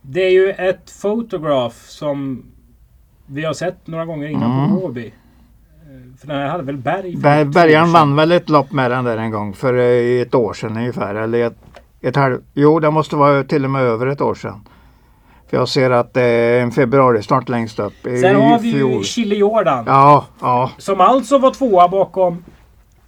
Det 0.02 0.22
är 0.22 0.32
ju 0.32 0.50
ett 0.52 0.90
fotograf 1.02 1.74
som 1.74 2.44
vi 3.25 3.46
har 3.46 3.54
sett 3.54 3.88
några 3.88 4.06
gånger 4.06 4.28
innan 4.28 4.52
Mm. 4.66 4.70
på 4.80 4.86
Åby. 4.86 5.06
Eh, 5.06 6.18
För 6.20 6.28
den 6.28 6.38
här 6.38 6.48
hade 6.48 6.63
väl 6.63 6.78
Berg? 6.78 7.16
Ber- 7.16 7.70
sedan. 7.70 7.92
vann 7.92 8.16
väl 8.16 8.32
ett 8.32 8.50
lopp 8.50 8.72
med 8.72 8.92
den 8.92 9.04
där 9.06 9.18
en 9.18 9.32
gång 9.32 9.54
för 9.54 9.74
eh, 9.74 10.22
ett 10.22 10.36
år 10.36 10.54
sedan 10.54 10.78
ungefär. 10.78 11.16
Eller 11.16 11.48
ett, 11.48 11.58
ett 12.02 12.16
halv, 12.16 12.42
jo, 12.54 12.80
det 12.80 12.92
måste 12.92 13.16
vara 13.16 13.44
till 13.44 13.66
och 13.66 13.72
med 13.72 13.82
över 13.82 14.08
ett 14.08 14.22
år 14.22 14.36
sedan. 14.36 14.68
För 15.50 15.58
jag 15.58 15.70
ser 15.70 15.92
att 15.92 16.14
det 16.14 16.22
är 16.24 16.62
en 16.62 16.72
februari 16.72 17.24
snart 17.24 17.50
längst 17.50 17.80
upp. 17.80 17.94
Sen 18.04 18.36
har 18.36 18.60
vi 18.60 18.70
ju. 18.70 19.04
Chile 19.04 19.36
Jordan. 19.36 19.84
Ja, 19.88 20.26
ja. 20.42 20.72
Som 20.78 21.02
alltså 21.02 21.38
var 21.38 21.52
tvåa 21.52 21.88
bakom 21.88 22.44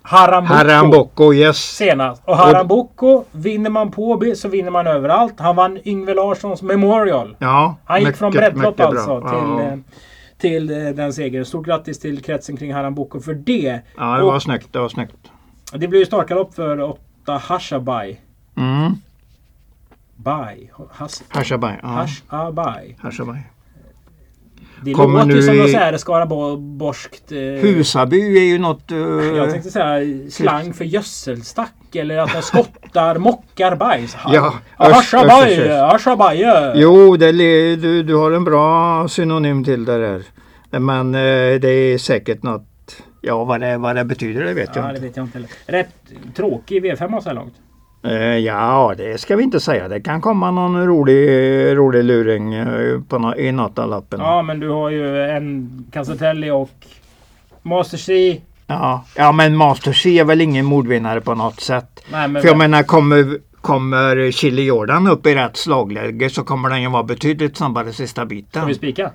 Haram 0.02 0.44
Boko 0.44 0.54
Haram 0.56 0.90
Boko, 0.92 1.34
yes. 1.34 1.58
senast. 1.58 2.22
Och 2.26 2.38
Haram 2.38 2.68
Boko, 2.68 3.24
vinner 3.32 3.70
man 3.70 3.92
på 3.92 4.04
Åby 4.12 4.36
så 4.36 4.48
vinner 4.48 4.72
man 4.72 4.88
överallt. 4.88 5.34
Han 5.40 5.56
vann 5.56 5.80
Yngve 5.86 6.14
Larssons 6.14 6.62
Memorial. 6.62 7.36
Ja, 7.40 7.76
Han 7.86 7.98
gick 8.00 8.06
mycket, 8.08 8.20
från 8.20 8.32
breddlopp 8.32 8.78
bra. 8.78 8.86
alltså 8.86 9.20
till, 9.22 9.30
Ja, 9.30 9.62
eh, 9.62 9.78
till 10.38 10.70
eh, 10.88 10.90
den 10.94 11.14
segern. 11.14 11.46
Stort 11.46 11.66
grattis 11.66 12.00
till 12.00 12.24
kretsen 12.24 12.58
kring 12.58 12.74
Haram 12.74 12.96
Boko 12.96 13.20
för 13.20 13.34
det. 13.34 13.80
ja, 13.98 14.04
det 14.18 14.24
och- 14.24 14.32
var 14.32 14.40
snyggt. 14.40 14.74
Det 14.74 14.80
var 14.80 14.90
snyggt. 14.90 15.16
Det 15.74 15.88
blir 15.88 16.00
ju 16.00 16.06
startgalopp 16.06 16.54
för 16.56 16.82
åtta 16.82 17.38
Hashabai. 17.44 18.20
Mm. 18.58 18.94
Bai. 20.16 20.70
Has, 20.92 21.24
Hashabai. 21.30 21.80
Ja. 21.82 21.88
Hashabai. 21.88 22.96
Hashabai. 23.00 23.40
Det 24.82 24.94
Kommer 24.94 25.20
låter 25.20 25.36
ju 25.36 25.42
som 25.42 25.54
i- 25.56 25.58
något 25.58 25.72
så 25.72 25.78
här 25.78 25.98
skaraborskt... 25.98 27.32
Eh, 27.32 27.38
Husaby 27.38 28.38
är 28.38 28.44
ju 28.44 28.58
något... 28.60 28.92
eh, 28.92 28.98
jag 28.98 29.52
tänkte 29.52 29.70
säga 29.72 30.00
slang 30.30 30.74
för 30.74 30.86
gödselstack 30.86 31.96
eller 31.96 32.18
att 32.18 32.34
de 32.34 32.42
skottar, 32.42 33.18
mockar 33.18 33.76
bajs. 33.76 34.18
Ja, 34.28 34.54
ösch. 34.80 35.14
Hashabai. 35.14 36.72
Jo, 36.76 37.18
det, 37.18 37.32
du, 37.76 38.04
du 38.04 38.16
har 38.16 38.32
en 38.32 38.44
bra 38.44 39.08
synonym 39.08 39.64
till 39.64 39.86
det 39.86 39.98
där. 39.98 40.24
Men 40.80 41.16
eh, 41.16 41.60
det 41.60 41.70
är 41.70 41.98
säkert 41.98 42.44
något... 42.44 42.68
Ja, 43.22 43.44
vad 43.44 43.62
det, 43.62 43.78
vad 43.78 43.96
det 43.96 44.06
betyder 44.06 44.44
det 44.46 44.54
vet 44.54 44.70
Ja, 44.76 44.82
jag 44.82 44.86
det 44.86 44.90
inte. 44.90 45.08
vet 45.08 45.18
jag 45.18 45.26
inte 45.26 45.38
heller. 45.38 45.50
Rätt 45.66 45.96
tråkig 46.36 46.86
V5 46.86 47.20
så 47.22 47.30
här 47.30 47.36
långt. 47.36 47.54
Eh, 48.06 48.38
ja, 48.38 48.94
det 48.98 49.22
ska 49.22 49.36
vi 49.36 49.44
inte 49.44 49.60
säga. 49.60 49.88
Det 49.88 50.02
kan 50.02 50.22
komma 50.22 50.52
någon 50.52 50.86
rolig, 50.88 51.28
rolig 51.78 52.04
luring 52.04 52.54
eh, 52.54 53.00
på 53.08 53.18
nå- 53.20 53.36
i 53.36 53.52
något 53.52 53.80
av 53.80 53.90
loppen. 53.90 54.20
Ja, 54.20 54.42
men 54.42 54.60
du 54.60 54.70
har 54.70 54.90
ju 54.90 55.22
en 55.22 55.70
Casatelli 55.92 56.50
och 56.52 56.70
Master 57.62 57.98
C. 57.98 58.42
Ja, 58.68 59.04
ja 59.16 59.32
men 59.32 59.56
Master 59.56 59.94
C 59.94 60.20
är 60.20 60.24
väl 60.24 60.42
ingen 60.42 60.66
mordvinnare 60.66 61.22
på 61.22 61.36
något 61.36 61.60
sätt. 61.62 62.04
Nej, 62.12 62.28
men 62.28 62.42
För 62.42 62.50
jag 62.50 62.58
menar 62.58 62.84
kommer, 62.84 63.38
kommer 63.62 64.32
Chili 64.32 64.64
Jordan 64.64 65.08
upp 65.08 65.26
i 65.28 65.36
rätt 65.36 65.58
slagläge 65.58 66.30
så 66.30 66.44
kommer 66.44 66.70
den 66.70 66.82
ju 66.82 66.90
vara 66.90 67.04
betydligt 67.04 67.58
snabbare 67.58 67.94
sista 67.94 68.22
Ska 68.22 68.26
biten. 68.26 68.68
vi 68.68 68.74
spika? 68.74 69.12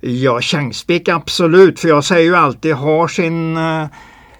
Ja, 0.00 0.40
chansspik 0.40 1.08
absolut. 1.08 1.80
För 1.80 1.88
jag 1.88 2.04
säger 2.04 2.24
ju 2.24 2.36
alltid 2.36 2.74
har 2.74 3.08
sin 3.08 3.56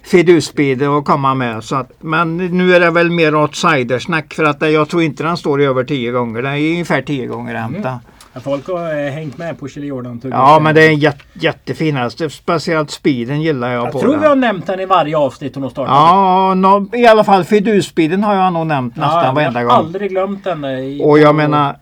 uh, 0.05 0.09
fidusspeed 0.09 0.83
att 0.83 1.05
komma 1.05 1.33
med. 1.35 1.63
Så 1.63 1.75
att, 1.75 1.91
men 1.99 2.37
nu 2.37 2.75
är 2.75 2.79
det 2.79 2.91
väl 2.91 3.09
mer 3.11 3.35
outsidersnack 3.35 4.33
för 4.33 4.43
att 4.43 4.71
jag 4.71 4.89
tror 4.89 5.03
inte 5.03 5.23
den 5.23 5.37
står 5.37 5.61
i 5.61 5.65
över 5.65 5.83
10 5.83 6.11
gånger. 6.11 6.41
Den 6.41 6.51
är 6.53 6.57
ungefär 6.71 7.01
10 7.01 7.25
gånger 7.27 7.55
hämta. 7.55 7.99
Ja, 8.33 8.39
Folk 8.41 8.67
har 8.67 9.05
eh, 9.05 9.11
hängt 9.11 9.37
med 9.37 9.59
på 9.59 9.67
Chili 9.67 9.87
Jordan. 9.87 10.21
Ja, 10.23 10.59
men 10.61 10.75
det 10.75 10.83
är 10.83 10.89
en 10.89 10.99
jät, 10.99 11.17
jättefin 11.33 11.95
häst. 11.95 12.21
Speciellt 12.31 12.91
speeden 12.91 13.41
gillar 13.41 13.69
jag, 13.71 13.85
Jag 13.85 13.91
på 13.91 13.99
tror 13.99 14.11
den. 14.11 14.21
vi 14.21 14.27
har 14.27 14.35
nämnt 14.35 14.67
den 14.67 14.79
i 14.79 14.85
varje 14.85 15.17
avsnitt 15.17 15.55
hon 15.55 15.63
har 15.63 15.69
startat. 15.69 15.91
Ja, 15.95 16.53
nå- 16.53 16.87
i 16.93 17.07
alla 17.07 17.23
fall 17.23 17.43
fidusspeeden 17.43 18.23
har 18.23 18.35
jag 18.35 18.53
nog 18.53 18.67
nämnt 18.67 18.95
nästan 18.95 19.25
jag 19.25 19.33
varenda 19.33 19.59
har 19.59 19.65
gång. 19.65 19.73
aldrig 19.75 20.09
glömt 20.11 20.43
den. 20.43 20.63
eh, 20.63 21.01
Och 21.05 21.19
jag 21.19 21.35
menar 21.35 21.75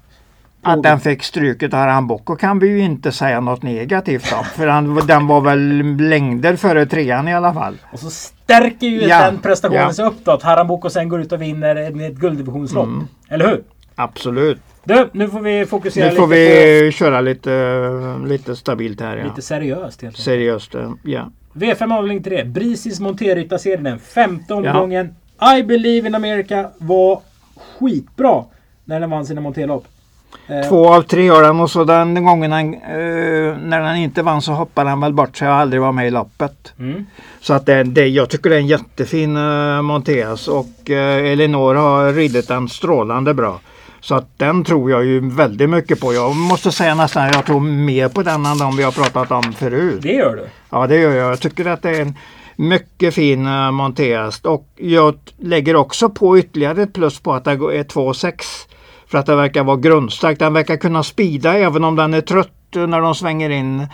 att 0.64 0.84
den 0.84 1.00
fick 1.00 1.24
stryket 1.24 1.74
av 1.74 1.86
Rambocco 1.86 2.36
kan 2.36 2.60
vi 2.60 2.68
ju 2.68 2.80
inte 2.80 3.12
säga 3.12 3.40
något 3.40 3.64
negativt 3.64 4.34
om. 4.40 4.44
För 4.46 4.68
han, 4.68 5.08
den 5.08 5.28
var 5.28 5.42
väl 5.42 5.60
längder 5.98 6.56
före 6.56 6.86
trean 6.86 7.28
i 7.28 7.34
alla 7.34 7.54
fall. 7.54 7.78
Och 7.92 8.00
så 8.00 8.10
stärker 8.10 8.88
ju 8.88 9.02
Ja, 9.02 9.26
den 9.26 9.38
prestationen 9.42 9.82
ja. 9.82 9.94
sig 9.94 10.06
upp 10.06 10.16
då. 10.26 10.32
Att 10.32 10.44
Haramboko 10.44 10.90
sen 10.90 11.10
går 11.10 11.22
ut 11.22 11.32
och 11.32 11.42
vinner 11.42 11.76
ett 11.76 12.14
gulddivisionslopp. 12.16 12.86
Mm. 12.88 13.08
Eller 13.30 13.48
hur? 13.48 13.64
Absolut. 13.96 14.60
Du, 14.84 15.10
nu 15.14 15.28
får 15.30 15.40
vi 15.40 15.66
fokusera 15.66 16.10
Nu 16.10 16.16
får 16.16 16.28
lite 16.28 16.84
vi 16.86 16.92
köra 16.92 17.22
lite, 17.22 17.98
lite 18.26 18.56
stabilt 18.56 19.02
här. 19.02 19.14
på 19.14 19.20
Ja. 19.22 19.26
lite 19.26 19.42
seriöst 19.42 20.02
helt 20.02 20.04
enkelt. 20.04 20.18
Seriöst. 20.18 20.76
eh, 20.76 20.92
Ja. 21.04 21.30
V5 21.54 21.94
avdelning 21.98 22.24
3. 22.24 22.44
Brisis 22.44 23.00
Monterrytta-serien. 23.00 23.84
Den 23.84 24.00
femte 24.00 24.46
Ja. 24.54 24.56
omgången. 24.56 25.16
I 25.60 25.64
Believe 25.64 26.08
in 26.08 26.16
America 26.16 26.70
var 26.78 27.22
skitbra 27.80 28.44
när 28.86 29.00
den 29.00 29.10
vann 29.10 29.26
sina 29.26 29.42
monterlopp. 29.42 29.86
Eh, 30.48 30.70
Två 30.70 30.94
av 30.94 31.02
tre 31.02 31.30
har 31.30 31.42
den 31.42 31.60
och 31.60 31.72
så 31.72 31.84
den 31.84 32.26
gången 32.26 32.52
han, 32.52 32.74
eh, 32.74 33.58
när 33.58 33.82
den 33.82 33.96
inte 33.96 34.22
vann 34.22 34.42
så 34.42 34.52
hoppade 34.52 34.90
han 34.90 35.02
väl 35.02 35.14
bort 35.14 35.38
sig 35.38 35.48
och 35.48 35.54
aldrig 35.54 35.82
var 35.82 35.92
med 35.92 36.08
i 36.08 36.12
loppet. 36.12 36.74
Mm. 36.80 37.06
Så 37.42 37.54
att 37.54 37.66
det, 37.66 37.84
det, 37.84 38.08
jag 38.08 38.30
tycker 38.30 38.50
det 38.50 38.56
är 38.56 38.60
en 38.60 38.68
jättefin 38.68 39.38
uh, 39.38 39.82
Monteas 39.82 40.48
och 40.48 40.90
eh, 40.90 41.32
Elinor 41.32 41.76
har 41.76 42.14
ridit 42.14 42.48
den 42.48 42.70
strålande 42.70 43.34
bra. 43.34 43.60
Så 44.02 44.16
att 44.16 44.40
den 44.40 44.64
tror 44.64 44.92
jag 44.92 45.06
ju 45.06 45.30
väldigt 45.30 45.70
mycket 45.70 46.00
på. 46.00 46.14
Jag 46.14 46.36
måste 46.36 46.72
säga 46.72 46.96
nästan 46.96 47.28
att 47.28 47.36
jag 47.36 47.46
tror 47.46 47.60
mer 47.60 48.10
på 48.10 48.24
den 48.24 48.46
än 48.46 48.58
de 48.58 48.78
vi 48.78 48.84
har 48.84 48.92
pratat 48.92 49.32
om 49.32 49.54
förut. 49.54 50.02
Det 50.02 50.14
gör 50.14 50.36
du. 50.36 50.46
Ja 50.70 50.88
det 50.88 50.96
gör 50.96 51.12
jag. 51.12 51.32
Jag 51.32 51.40
tycker 51.40 51.66
att 51.66 51.82
det 51.82 51.90
är 51.90 52.02
en 52.02 52.18
mycket 52.56 53.14
fin 53.14 53.48
uh, 53.48 53.72
Monteas. 53.72 54.42
Och 54.42 54.68
jag 54.76 55.16
lägger 55.38 55.76
också 55.76 56.10
på 56.10 56.38
ytterligare 56.38 56.84
ett 56.84 56.94
plus 56.94 57.20
på 57.20 57.34
att 57.34 57.44
det 57.44 57.52
är 57.52 57.56
2,6. 57.84 58.34
För 59.14 59.18
att 59.18 59.26
det 59.26 59.36
verkar 59.36 59.64
vara 59.64 59.78
grundstark. 59.78 60.40
Den 60.40 60.54
verkar 60.54 60.78
kunna 60.78 61.04
spida 61.04 61.58
även 61.58 61.84
om 61.84 61.96
den 61.96 62.14
är 62.14 62.22
trött 62.22 62.50
när 62.74 63.02
de 63.02 63.16
svänger 63.16 63.50
in 63.50 63.88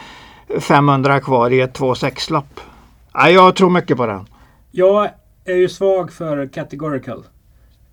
500 0.59 1.19
kvar 1.19 1.49
i 1.49 1.61
ett 1.61 1.79
2,6 1.79 2.31
lopp. 2.31 2.59
Ja, 3.13 3.29
jag 3.29 3.55
tror 3.55 3.69
mycket 3.69 3.97
på 3.97 4.05
den. 4.05 4.27
Jag 4.71 5.09
är 5.45 5.55
ju 5.55 5.69
svag 5.69 6.11
för 6.11 6.47
Categorical. 6.47 7.23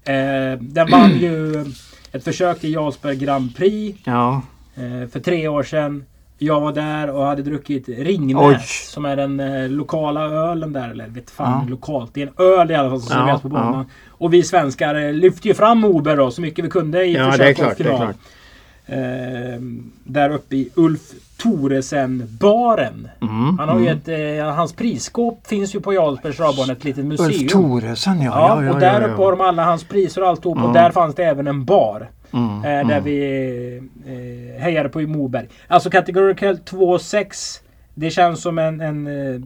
Eh, 0.04 0.60
den 0.60 0.90
vann 0.90 1.18
ju 1.18 1.64
ett 2.12 2.24
försök 2.24 2.60
till 2.60 2.72
Jarlsberg 2.72 3.16
Grand 3.16 3.56
Prix 3.56 3.98
Ja, 4.04 4.42
eh, 4.74 5.08
för 5.08 5.20
tre 5.20 5.48
år 5.48 5.62
sedan. 5.62 6.04
Jag 6.38 6.60
var 6.60 6.72
där 6.72 7.10
och 7.10 7.24
hade 7.24 7.42
druckit 7.42 7.88
Ringnäs 7.88 8.42
Oj. 8.42 8.58
som 8.94 9.04
är 9.04 9.16
den 9.16 9.40
eh, 9.40 9.68
lokala 9.68 10.20
ölen 10.24 10.72
där. 10.72 10.90
Eller 10.90 11.06
vet 11.08 11.30
fan 11.30 11.62
Ja. 11.64 11.70
lokalt. 11.70 12.10
Det 12.14 12.22
är 12.22 12.26
en 12.26 12.32
öl 12.60 12.70
i 12.70 12.74
alla 12.74 12.90
fall 12.90 13.00
som 13.00 13.12
Ja, 13.16 13.18
serveras 13.22 13.42
på 13.42 13.48
banan. 13.48 13.74
ja. 13.74 13.84
Och 14.10 14.34
vi 14.34 14.42
svenskar 14.42 14.94
eh, 14.94 15.12
lyfte 15.12 15.48
ju 15.48 15.54
fram 15.54 15.84
Ober 15.84 16.16
då 16.16 16.30
så 16.30 16.40
mycket 16.40 16.64
vi 16.64 16.68
kunde 16.68 17.04
i 17.04 17.14
ja 17.14 17.30
försök 17.32 17.58
och 17.58 17.76
final. 17.76 18.08
Eh, 18.86 19.60
där 20.04 20.30
uppe 20.30 20.56
i 20.56 20.68
Ulf 20.74 21.00
Thoresen-baren. 21.42 23.08
Mm, 23.22 23.58
Han 23.58 23.68
har 23.68 23.76
mm. 23.76 23.88
ett, 23.98 24.08
eh, 24.40 24.54
hans 24.54 24.72
prisskåp 24.72 25.46
finns 25.46 25.74
ju 25.74 25.80
på 25.80 25.92
Jarlsbergs 25.92 26.36
travbana, 26.36 26.72
ett 26.72 26.84
litet 26.84 27.04
museum. 27.04 27.30
Ulf 27.30 27.52
Thoresen 27.52 28.22
ja. 28.22 28.30
Ja, 28.58 28.64
ja, 28.64 28.72
och 28.74 28.80
där 28.80 29.08
uppe 29.08 29.22
har 29.22 29.30
de 29.30 29.40
alla 29.40 29.64
hans 29.64 29.84
priser 29.84 30.22
och 30.22 30.28
alltihop. 30.28 30.56
Och 30.56 30.62
Mm. 30.62 30.72
där 30.74 30.90
fanns 30.90 31.14
det 31.14 31.24
även 31.24 31.46
en 31.46 31.64
bar. 31.64 32.08
Mm, 32.32 32.56
Eh, 32.56 32.62
där 32.62 32.80
mm. 32.80 33.04
vi 33.04 33.80
eh, 34.06 34.62
hejade 34.62 34.88
på 34.88 35.02
i 35.02 35.06
Moberg. 35.06 35.48
Alltså 35.68 35.90
Categorical 35.90 36.56
2.6. 36.56 37.60
Det 37.94 38.10
känns 38.10 38.42
som 38.42 38.58
en, 38.58 38.80
en 38.80 39.06
eh, 39.06 39.40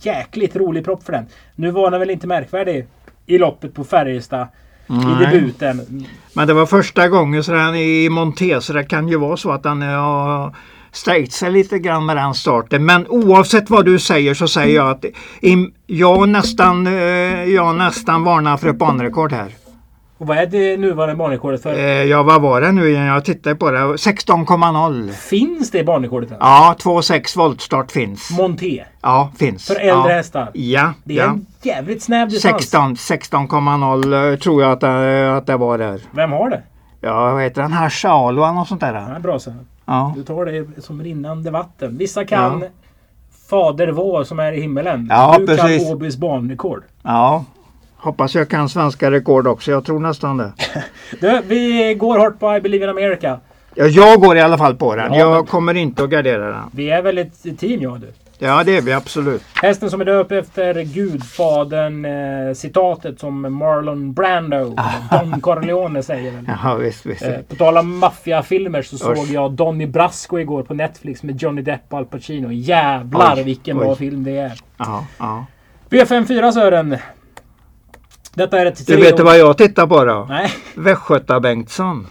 jäkligt 0.00 0.56
rolig 0.56 0.84
propp 0.84 1.04
för 1.04 1.12
den. 1.12 1.26
Nu 1.54 1.70
var 1.70 1.90
den 1.90 2.00
väl 2.00 2.10
inte 2.10 2.26
märkvärdig 2.26 2.86
i 3.26 3.38
loppet 3.38 3.74
på 3.74 3.84
Färjestad. 3.84 4.48
I 4.86 4.92
Nej. 4.92 5.26
debuten. 5.26 6.06
Men 6.32 6.46
det 6.46 6.54
var 6.54 6.66
första 6.66 7.08
gången 7.08 7.44
så 7.44 7.52
den 7.52 7.74
i 7.74 8.08
så 8.60 8.72
det 8.72 8.84
kan 8.84 9.08
ju 9.08 9.16
vara 9.16 9.36
så 9.36 9.50
att 9.50 9.62
den 9.62 9.82
har 9.82 10.56
stärkt 10.92 11.32
sig 11.32 11.50
lite 11.50 11.78
grann 11.78 12.06
med 12.06 12.16
den 12.16 12.34
starten. 12.34 12.84
Men 12.84 13.06
oavsett 13.08 13.70
vad 13.70 13.84
du 13.84 13.98
säger 13.98 14.34
så 14.34 14.48
säger 14.48 14.76
jag 14.76 14.90
att 14.90 15.04
i, 15.40 15.68
jag 15.86 16.28
nästan, 16.28 16.86
eh, 16.86 16.92
jag 17.44 17.74
nästan 17.74 18.24
varnar 18.24 18.56
för 18.56 18.68
ett 18.68 18.76
banrekord 18.76 19.32
här. 19.32 19.61
Och 20.22 20.28
vad 20.28 20.38
är 20.38 20.46
det 20.46 20.76
nuvarande 20.76 21.14
banrekordet 21.14 21.62
för? 21.62 21.74
Eh, 21.74 21.84
ja 21.84 22.22
vad 22.22 22.42
var 22.42 22.60
det 22.60 22.72
nu 22.72 22.88
igen? 22.88 23.06
Jag 23.06 23.24
tittade 23.24 23.56
på 23.56 23.70
det. 23.70 23.78
16,0 23.78 25.10
Finns 25.10 25.70
det 25.70 25.84
banrekordet 25.84 26.30
än? 26.30 26.36
Ja 26.40 26.76
2,6 26.78 27.38
voltstart 27.38 27.92
finns. 27.92 28.30
Monté. 28.30 28.84
Ja 29.00 29.30
finns. 29.36 29.66
För 29.66 29.74
äldre 29.74 29.88
ja. 30.10 30.16
hästar. 30.16 30.50
Ja, 30.54 30.92
Det 31.04 31.18
är 31.18 31.24
ja. 31.24 31.30
en 31.30 31.46
jävligt 31.62 32.02
snäv 32.02 32.28
distans. 32.28 32.62
16 32.62 32.94
16,0 32.94 34.36
tror 34.36 34.62
jag 34.62 34.72
att 34.72 34.80
det, 34.80 35.36
att 35.36 35.46
det 35.46 35.56
var 35.56 35.78
där. 35.78 36.00
Vem 36.10 36.32
har 36.32 36.50
det? 36.50 36.62
Ja 37.00 37.32
vad 37.32 37.42
heter 37.42 37.62
han? 37.62 37.72
Harshaluan 37.72 38.58
och 38.58 38.66
sånt 38.66 38.80
där. 38.80 38.94
Ja, 39.14 39.18
bra 39.18 39.38
så. 39.38 39.52
Ja. 39.84 40.12
Du 40.16 40.22
tar 40.22 40.44
det 40.44 40.82
som 40.82 41.02
rinnande 41.02 41.50
vatten. 41.50 41.98
Vissa 41.98 42.24
kan 42.24 42.60
Ja. 42.60 42.68
Fader 43.50 43.88
vår 43.88 44.24
som 44.24 44.38
är 44.38 44.52
i 44.52 44.60
himmelen. 44.60 45.06
Ja, 45.10 45.36
du 45.38 45.46
precis. 45.46 45.84
kan 45.84 45.92
Åbys 45.92 46.16
banrekord. 46.16 46.82
Ja. 47.02 47.44
Hoppas 48.02 48.34
jag 48.34 48.48
kan 48.48 48.68
svenska 48.68 49.10
rekord 49.10 49.46
också. 49.46 49.70
Jag 49.70 49.84
tror 49.84 50.00
nästan 50.00 50.36
det. 50.36 50.52
Du, 51.20 51.40
vi 51.46 51.94
går 51.94 52.18
hårt 52.18 52.38
på 52.38 52.56
I 52.56 52.60
Believe 52.60 52.84
in 52.84 52.90
America. 52.90 53.40
Ja, 53.74 53.86
jag 53.86 54.20
går 54.20 54.36
i 54.36 54.40
alla 54.40 54.58
fall 54.58 54.74
på 54.74 54.96
den. 54.96 55.12
Ja, 55.12 55.18
jag 55.18 55.48
kommer 55.48 55.74
inte 55.74 56.04
att 56.04 56.10
gardera 56.10 56.50
den. 56.50 56.62
Vi 56.72 56.90
är 56.90 57.02
väl 57.02 57.18
ett 57.18 57.58
team 57.58 57.80
jag 57.82 57.92
och 57.92 58.00
du. 58.00 58.12
Ja 58.38 58.64
det 58.64 58.76
är 58.76 58.82
vi 58.82 58.92
absolut. 58.92 59.42
Hästen 59.62 59.90
som 59.90 60.00
är 60.00 60.04
döpt 60.04 60.32
efter 60.32 60.82
Gudfadern 60.82 62.04
eh, 62.04 62.54
citatet 62.54 63.20
som 63.20 63.54
Marlon 63.54 64.12
Brando, 64.12 64.76
Don 65.10 65.40
Corleone 65.40 66.02
säger. 66.02 66.32
Ja 66.64 66.74
visst, 66.74 67.06
visst. 67.06 67.22
Eh, 67.22 67.38
på 67.48 67.54
tal 67.56 67.78
om 67.78 67.98
maffiafilmer 67.98 68.82
så 68.82 68.98
såg 68.98 69.26
jag 69.26 69.52
Donnie 69.52 69.86
Brasco 69.86 70.38
igår 70.38 70.62
på 70.62 70.74
Netflix 70.74 71.22
med 71.22 71.42
Johnny 71.42 71.62
Depp 71.62 71.82
och 71.88 71.98
Al 71.98 72.04
Pacino. 72.04 72.52
Jävlar 72.52 73.36
Oj, 73.36 73.42
vilken 73.42 73.78
oj. 73.78 73.84
bra 73.84 73.94
film 73.94 74.24
det 74.24 74.36
är. 74.36 74.52
Ja, 74.76 75.06
ja. 75.18 75.46
V54 75.90 76.52
Sören. 76.52 76.96
Detta 78.34 78.60
är 78.60 78.66
ett 78.66 78.86
Du 78.86 78.96
vet 78.96 79.16
du 79.16 79.22
vad 79.22 79.38
jag 79.38 79.58
tittar 79.58 79.86
på 79.86 80.04
då? 80.04 80.26
Nej. 80.28 80.50
Västgöta 80.74 81.40
Bengtsson. 81.40 82.06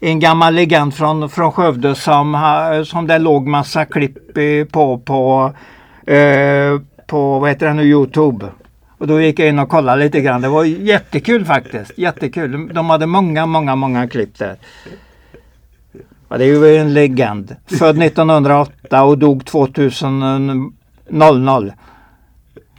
En 0.00 0.20
gammal 0.20 0.54
legend 0.54 0.94
från, 0.94 1.30
från 1.30 1.52
Skövde 1.52 1.94
som, 1.94 2.84
som 2.86 3.06
det 3.06 3.18
låg 3.18 3.46
massa 3.46 3.84
klipp 3.84 4.18
på 4.72 4.98
på, 4.98 5.52
eh, 6.12 6.80
på 7.06 7.38
vad 7.38 7.50
heter 7.50 7.66
det 7.66 7.74
nu, 7.74 7.82
Youtube. 7.82 8.46
Och 8.98 9.06
då 9.06 9.20
gick 9.20 9.38
jag 9.38 9.48
in 9.48 9.58
och 9.58 9.68
kollade 9.68 10.04
lite 10.04 10.20
grann. 10.20 10.40
Det 10.40 10.48
var 10.48 10.64
jättekul 10.64 11.44
faktiskt. 11.44 11.98
Jättekul. 11.98 12.70
De 12.74 12.90
hade 12.90 13.06
många, 13.06 13.46
många, 13.46 13.76
många 13.76 14.08
klipp 14.08 14.38
där. 14.38 14.56
Ja, 16.28 16.38
det 16.38 16.44
är 16.44 16.48
ju 16.48 16.76
en 16.76 16.94
legend. 16.94 17.56
Född 17.78 17.98
1908 18.02 19.04
och 19.04 19.18
dog 19.18 19.44
2000. 19.44 20.72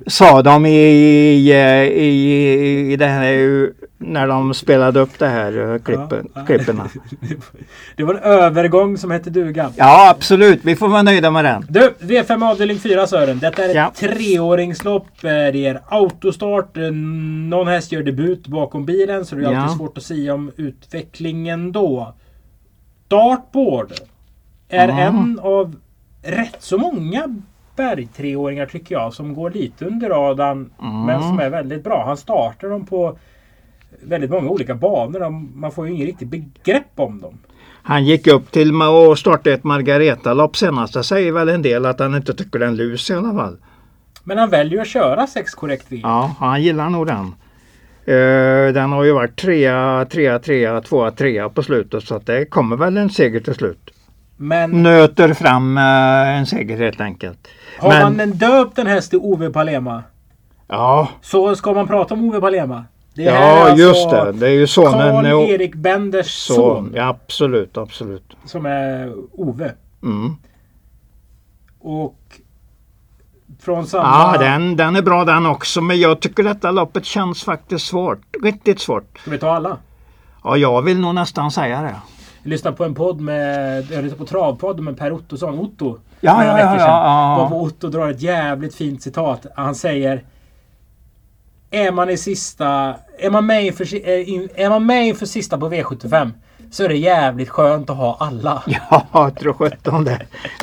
Sa 0.07 0.41
de 0.41 0.65
i, 0.65 0.71
i, 0.71 1.51
i, 1.51 2.91
i 2.91 2.95
det 2.95 3.05
här 3.05 3.71
när 3.97 4.27
de 4.27 4.53
spelade 4.53 4.99
upp 4.99 5.19
det 5.19 5.27
här 5.27 5.73
eh, 5.73 5.79
klippen, 5.79 6.27
Ja. 6.33 6.43
Det 7.95 8.03
var 8.03 8.13
en 8.13 8.19
övergång 8.19 8.97
som 8.97 9.11
hette 9.11 9.29
duga. 9.29 9.71
Ja 9.75 10.09
absolut, 10.09 10.59
vi 10.63 10.75
får 10.75 10.87
vara 10.87 11.01
nöjda 11.03 11.31
med 11.31 11.45
den. 11.45 11.65
Du, 11.69 11.93
V5 11.99 12.49
avdelning 12.51 12.79
4 12.79 13.07
Sören. 13.07 13.39
Detta 13.39 13.63
är 13.65 13.69
ett 13.69 13.75
Ja. 13.75 13.91
treåringslopp. 13.95 15.07
Eh, 15.23 15.29
Det 15.29 15.65
är 15.65 15.81
autostart. 15.89 16.77
Eh, 16.77 16.91
Någon 17.49 17.67
häst 17.67 17.91
gör 17.91 18.03
debut 18.03 18.47
bakom 18.47 18.85
bilen 18.85 19.25
så 19.25 19.35
det 19.35 19.45
är 19.45 19.51
Ja. 19.51 19.59
alltid 19.61 19.77
svårt 19.77 19.97
att 19.97 20.03
säga 20.03 20.33
om 20.33 20.51
utvecklingen 20.57 21.71
då. 21.71 22.13
Dartboard 23.07 23.91
är 24.69 24.87
Ja. 24.87 24.99
en 24.99 25.39
av 25.43 25.75
rätt 26.23 26.57
så 26.59 26.77
många 26.77 27.35
Forsberg, 27.77 28.07
treåringar 28.15 28.65
tycker 28.65 28.95
jag, 28.95 29.13
som 29.13 29.33
går 29.33 29.49
lite 29.51 29.85
under 29.85 30.09
radarn. 30.09 30.69
Mm. 30.81 31.05
Men 31.05 31.21
som 31.21 31.39
är 31.39 31.49
väldigt 31.49 31.83
bra. 31.83 32.03
Han 32.05 32.17
startar 32.17 32.69
dem 32.69 32.85
på 32.85 33.17
väldigt 34.03 34.29
många 34.29 34.49
olika 34.49 34.75
banor. 34.75 35.19
De- 35.19 35.51
Man 35.55 35.71
får 35.71 35.87
ju 35.87 35.93
ingen 35.93 36.07
riktigt 36.07 36.27
begrepp 36.27 36.91
om 36.95 37.21
dem. 37.21 37.37
Han 37.83 38.05
gick 38.05 38.27
upp 38.27 38.51
till 38.51 38.81
och 38.81 39.19
startade 39.19 39.53
ett 39.55 39.63
Margareta-lopp 39.63 40.57
senast. 40.57 40.93
Det 40.93 41.03
säger 41.03 41.31
väl 41.31 41.49
en 41.49 41.61
del 41.61 41.85
att 41.85 41.99
han 41.99 42.15
inte 42.15 42.33
tycker 42.33 42.59
det 42.59 42.65
är 42.65 42.69
en 42.69 42.75
lus 42.75 43.09
i 43.09 43.13
alla 43.13 43.33
fall. 43.33 43.57
Men 44.23 44.37
han 44.37 44.49
väljer 44.49 44.81
att 44.81 44.87
köra 44.87 45.27
sex 45.27 45.53
korrekt 45.53 45.85
V. 45.89 45.99
Ja, 46.03 46.35
han 46.39 46.61
gillar 46.63 46.89
nog 46.89 47.07
den. 47.07 47.25
Eh, 48.05 48.73
den 48.73 48.91
har 48.91 49.03
ju 49.03 49.11
varit 49.11 49.35
trea, 49.35 50.05
trea, 50.11 50.39
trea, 50.39 50.81
tvåa, 50.81 51.11
trea 51.11 51.49
på 51.49 51.63
slutet 51.63 52.03
så 52.03 52.15
att 52.15 52.25
det 52.25 52.45
kommer 52.45 52.75
väl 52.77 52.97
en 52.97 53.09
seger 53.09 53.39
till 53.39 53.53
slut. 53.55 53.89
Men 54.37 54.83
Nöter 54.83 55.33
fram 55.33 55.77
eh, 55.77 56.37
en 56.37 56.45
seger 56.45 56.77
helt 56.77 57.01
enkelt. 57.01 57.47
har 57.79 57.89
men- 57.89 58.01
man 58.01 58.19
en 58.19 58.31
döpt 58.31 58.79
en 58.79 58.87
häst 58.87 59.09
till 59.09 59.19
Ove 59.19 59.49
Palema 59.49 60.03
Ja, 60.67 61.07
så 61.21 61.55
ska 61.55 61.73
man 61.73 61.87
prata 61.87 62.13
om 62.13 62.29
Ove 62.29 62.39
Palema. 62.41 62.85
Ja 63.13 63.69
är 63.69 63.75
just 63.75 64.05
alltså 64.05 64.31
det. 64.31 64.39
Det 64.39 64.47
är 64.47 64.51
ju 64.53 64.67
sonen. 64.67 65.23
Karl-Erik 65.23 65.75
Benders 65.75 66.31
son. 66.31 66.55
son. 66.55 66.91
Ja, 66.95 67.07
absolut, 67.07 67.77
absolut. 67.77 68.37
Som 68.45 68.65
är 68.65 69.13
Ove. 69.31 69.71
Mm. 70.03 70.35
Och 71.79 72.17
från 73.59 73.87
samma... 73.87 74.03
Ja, 74.03 74.39
den, 74.39 74.77
den 74.77 74.95
är 74.95 75.01
bra 75.01 75.25
den 75.25 75.45
också. 75.45 75.81
Men 75.81 75.99
jag 75.99 76.19
tycker 76.19 76.43
detta 76.43 76.71
loppet 76.71 77.05
känns 77.05 77.43
faktiskt 77.43 77.85
svårt. 77.87 78.19
Riktigt 78.43 78.79
svårt. 78.79 79.17
Ska 79.19 79.31
vi 79.31 79.37
ta 79.37 79.49
alla? 79.51 79.77
Ja, 80.43 80.57
jag 80.57 80.81
vill 80.81 80.99
nog 80.99 81.15
nästan 81.15 81.51
säga 81.51 81.81
det. 81.81 81.95
Lyssnade 82.47 82.77
på 82.77 82.85
en 82.85 82.95
podd 82.95 83.21
med... 83.21 83.77
Jag 83.91 84.03
lyssnade 84.03 84.15
på 84.15 84.25
Travpodden 84.25 84.85
med 84.85 84.97
Per 84.97 85.11
Ottosson. 85.11 85.59
Otto. 85.59 85.99
Ja, 86.21 86.33
några 86.33 86.47
ja, 86.47 86.53
veckor 86.53 86.71
ja, 86.71 86.79
sedan. 86.79 86.89
ja, 86.89 87.37
ja. 87.37 87.43
Varpå 87.43 87.61
Otto 87.61 87.89
drar 87.89 88.09
ett 88.09 88.21
jävligt 88.21 88.75
fint 88.75 89.01
citat. 89.01 89.45
Han 89.55 89.75
säger... 89.75 90.23
Är 91.71 91.91
man 91.91 92.09
i 92.09 92.17
sista... 92.17 92.95
Är 93.19 93.29
man 93.29 93.45
med 93.45 93.65
inför, 93.65 93.95
eh, 93.95 94.65
är 94.65 94.69
man 94.69 94.85
med 94.85 95.07
inför 95.07 95.25
sista 95.25 95.57
på 95.57 95.69
V75 95.69 96.31
så 96.71 96.83
är 96.83 96.89
det 96.89 96.95
jävligt 96.97 97.49
skönt 97.49 97.89
att 97.89 97.97
ha 97.97 98.17
alla. 98.19 98.63
Ja, 99.11 99.31
tror 99.39 99.53
sjutton 99.53 100.03
det. 100.03 100.21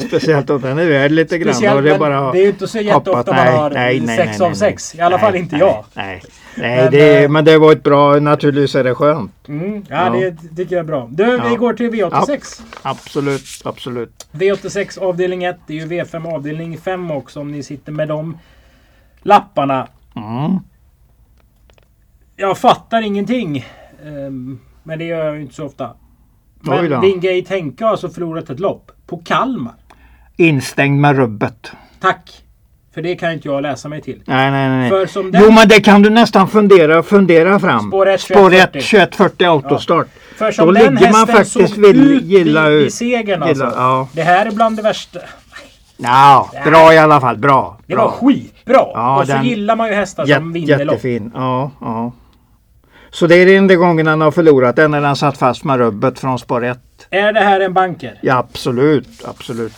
Speciellt 0.09 0.51
om 0.51 0.61
den 0.61 0.79
är 0.79 0.87
värd 0.89 1.11
lite 1.11 1.39
grann. 1.39 1.55
Speciellt, 1.55 1.77
och 1.77 1.83
det 1.83 1.95
är 1.95 1.99
bara 1.99 2.33
det 2.33 2.39
är 2.39 2.43
ju 2.43 2.49
inte 2.49 2.69
så 2.69 2.79
jätteofta 2.79 3.33
man 3.33 3.47
har 3.47 3.71
nej, 3.71 4.01
nej, 4.01 4.17
sex 4.17 4.39
nej, 4.39 4.49
av 4.49 4.55
sex. 4.55 4.95
I 4.95 5.01
alla 5.01 5.19
fall 5.19 5.35
inte 5.35 5.57
jag. 5.57 5.85
Nej, 5.95 6.23
nej 6.57 6.83
Men, 6.83 6.93
det, 6.93 7.23
eh, 7.25 7.29
men 7.31 7.45
det 7.45 7.59
var 7.59 7.73
ett 7.73 7.83
bra, 7.83 8.21
naturligtvis 8.21 8.75
är 8.75 8.85
det 8.85 8.95
skönt. 8.95 9.49
Mm, 9.49 9.85
ja, 9.89 10.19
Ja. 10.19 10.31
det 10.31 10.57
tycker 10.57 10.77
jag 10.77 10.83
är 10.83 10.87
bra. 10.87 11.09
Du, 11.11 11.25
vi 11.25 11.49
Ja. 11.49 11.57
går 11.57 11.73
till 11.73 11.91
V86. 11.91 12.63
Absolut, 12.83 13.43
absolut. 13.65 14.27
V86 14.33 14.99
avdelning 14.99 15.45
1. 15.45 15.57
Det 15.67 15.73
är 15.73 15.87
ju 15.87 15.87
V5 15.87 16.35
avdelning 16.35 16.79
5 16.79 17.11
också 17.11 17.41
om 17.41 17.53
ni 17.53 17.63
sitter 17.63 17.93
med 17.93 18.09
de 18.09 18.39
lapparna. 19.23 19.89
Mm. 20.17 20.59
Jag 22.37 22.59
fattar 22.59 23.03
ingenting. 23.03 23.67
Ehm, 24.05 24.61
men 24.85 24.99
det 24.99 25.05
gör 25.05 25.25
jag 25.25 25.35
ju 25.37 25.43
inte 25.43 25.55
så 25.55 25.65
ofta. 25.65 25.91
Men. 26.61 27.01
Wingate 27.01 27.55
Henke 27.55 27.85
har 27.85 27.91
alltså 27.91 28.09
förlorat 28.09 28.51
ett 28.51 28.61
lopp 28.61 28.93
på 29.07 29.17
Kalmar. 29.17 29.73
Instängd 30.37 31.01
med 31.01 31.17
rubbet. 31.17 31.73
Tack! 32.01 32.41
För 32.95 33.03
det 33.03 33.17
kan 33.17 33.33
inte 33.33 33.49
jag 33.49 33.63
läsa 33.63 33.89
mig 33.89 34.03
till. 34.03 34.23
Nej, 34.25 34.51
nej, 34.51 34.69
nej. 34.69 34.91
För 34.91 35.07
som 35.07 35.31
den, 35.31 35.43
Jo, 35.45 35.51
men 35.51 35.69
det 35.69 35.81
kan 35.81 36.03
du 36.03 36.11
nästan 36.11 36.49
fundera, 36.49 37.03
fundera 37.03 37.59
fram. 37.61 37.89
Spår 37.89 38.09
ett, 38.09 38.21
Spår 38.21 38.51
21, 38.51 38.77
1, 38.77 38.83
2140 38.83 39.47
autostart. 39.49 40.07
för 40.37 40.53
som 40.53 40.67
då 40.67 40.73
den 40.73 40.95
ligger 40.95 41.13
man 41.13 41.27
faktiskt 41.27 41.53
såg 41.75 41.83
vill 41.83 42.11
ut 42.13 42.23
gilla 42.23 42.71
i, 42.71 42.87
i 42.87 42.91
segern 42.91 43.43
alltså. 43.43 43.65
Gilla, 43.65 43.77
ja. 43.77 44.09
Det 44.13 44.23
här 44.23 44.47
är 44.47 44.51
bland 44.51 44.77
det 44.77 44.83
värsta. 44.83 45.21
Ja, 45.97 46.51
bra 46.65 46.95
i 46.95 46.99
alla 46.99 47.21
fall. 47.21 47.37
Bra. 47.39 47.79
Det 47.87 47.95
bra. 47.95 48.05
var 48.05 48.11
skitbra! 48.11 48.75
Ja, 48.95 49.21
och 49.21 49.27
så 49.27 49.37
gillar 49.43 49.77
man 49.77 49.89
ju 49.89 49.95
hästar 49.95 50.25
Jät- 50.27 50.39
som 50.39 50.53
vinner 50.53 50.85
lopp. 50.85 50.95
Jättefin. 50.95 51.31
Ja, 51.35 51.71
ja. 51.81 52.13
Så 53.15 53.27
det 53.27 53.35
är 53.35 53.47
den 53.47 53.57
enda 53.57 53.75
gången 53.77 54.07
han 54.07 54.21
har 54.21 54.31
förlorat. 54.31 54.77
Den 54.77 54.91
när 54.91 55.01
han 55.01 55.17
satt 55.17 55.39
fast 55.39 55.65
med 55.65 55.79
rubbet 55.79 56.19
från 56.19 56.39
spår 56.39 56.65
1. 56.65 56.79
Är 57.11 57.33
det 57.33 57.41
här 57.41 57.61
en 57.61 57.73
banker? 57.75 58.19
Ja, 58.23 58.37
absolut. 58.37 59.09
Absolut. 59.25 59.73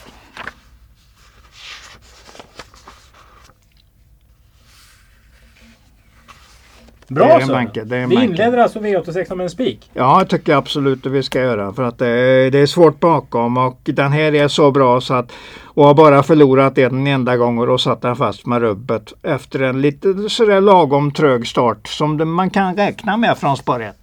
Bra 7.09 7.27
Det 7.27 7.33
är 7.33 7.41
en 7.41 7.47
så. 7.47 7.85
det 7.85 7.97
är 7.97 8.01
en 8.01 8.09
Vi 8.09 8.25
inleder 8.25 8.59
alltså 8.59 8.79
V86 8.79 9.35
med 9.35 9.45
en 9.45 9.51
spik. 9.51 9.91
Ja, 9.93 10.21
jag 10.21 10.29
tycker 10.29 10.55
absolut 10.55 11.07
att 11.07 11.13
vi 11.13 11.23
ska 11.23 11.41
göra. 11.41 11.73
För 11.73 11.83
att 11.83 11.99
det 11.99 12.09
är, 12.09 12.51
det 12.51 12.59
är 12.59 12.67
svårt 12.67 13.01
bakom 13.01 13.57
och 13.57 13.81
den 13.85 14.13
här 14.13 14.35
är 14.35 14.49
så 14.49 14.71
bra 14.71 15.01
så 15.01 15.15
att 15.15 15.33
och 15.77 15.85
har 15.85 15.95
bara 15.95 16.23
förlorat 16.23 16.79
en 16.79 17.07
enda 17.07 17.37
gång 17.37 17.59
och 17.59 17.67
då 17.67 17.79
satt 17.79 18.03
den 18.03 18.17
fast 18.17 18.47
med 18.47 18.61
rubbet 18.61 19.13
efter 19.23 19.63
en 19.63 19.81
lite 19.81 20.29
sådär 20.29 20.61
lagom 20.61 21.11
trög 21.11 21.47
start 21.47 21.89
som 21.89 22.19
det, 22.19 22.25
man 22.25 22.51
kan 22.51 22.77
räkna 22.77 23.17
med 23.17 23.39
från 23.39 23.57
spår 23.57 23.83
1. 23.83 23.97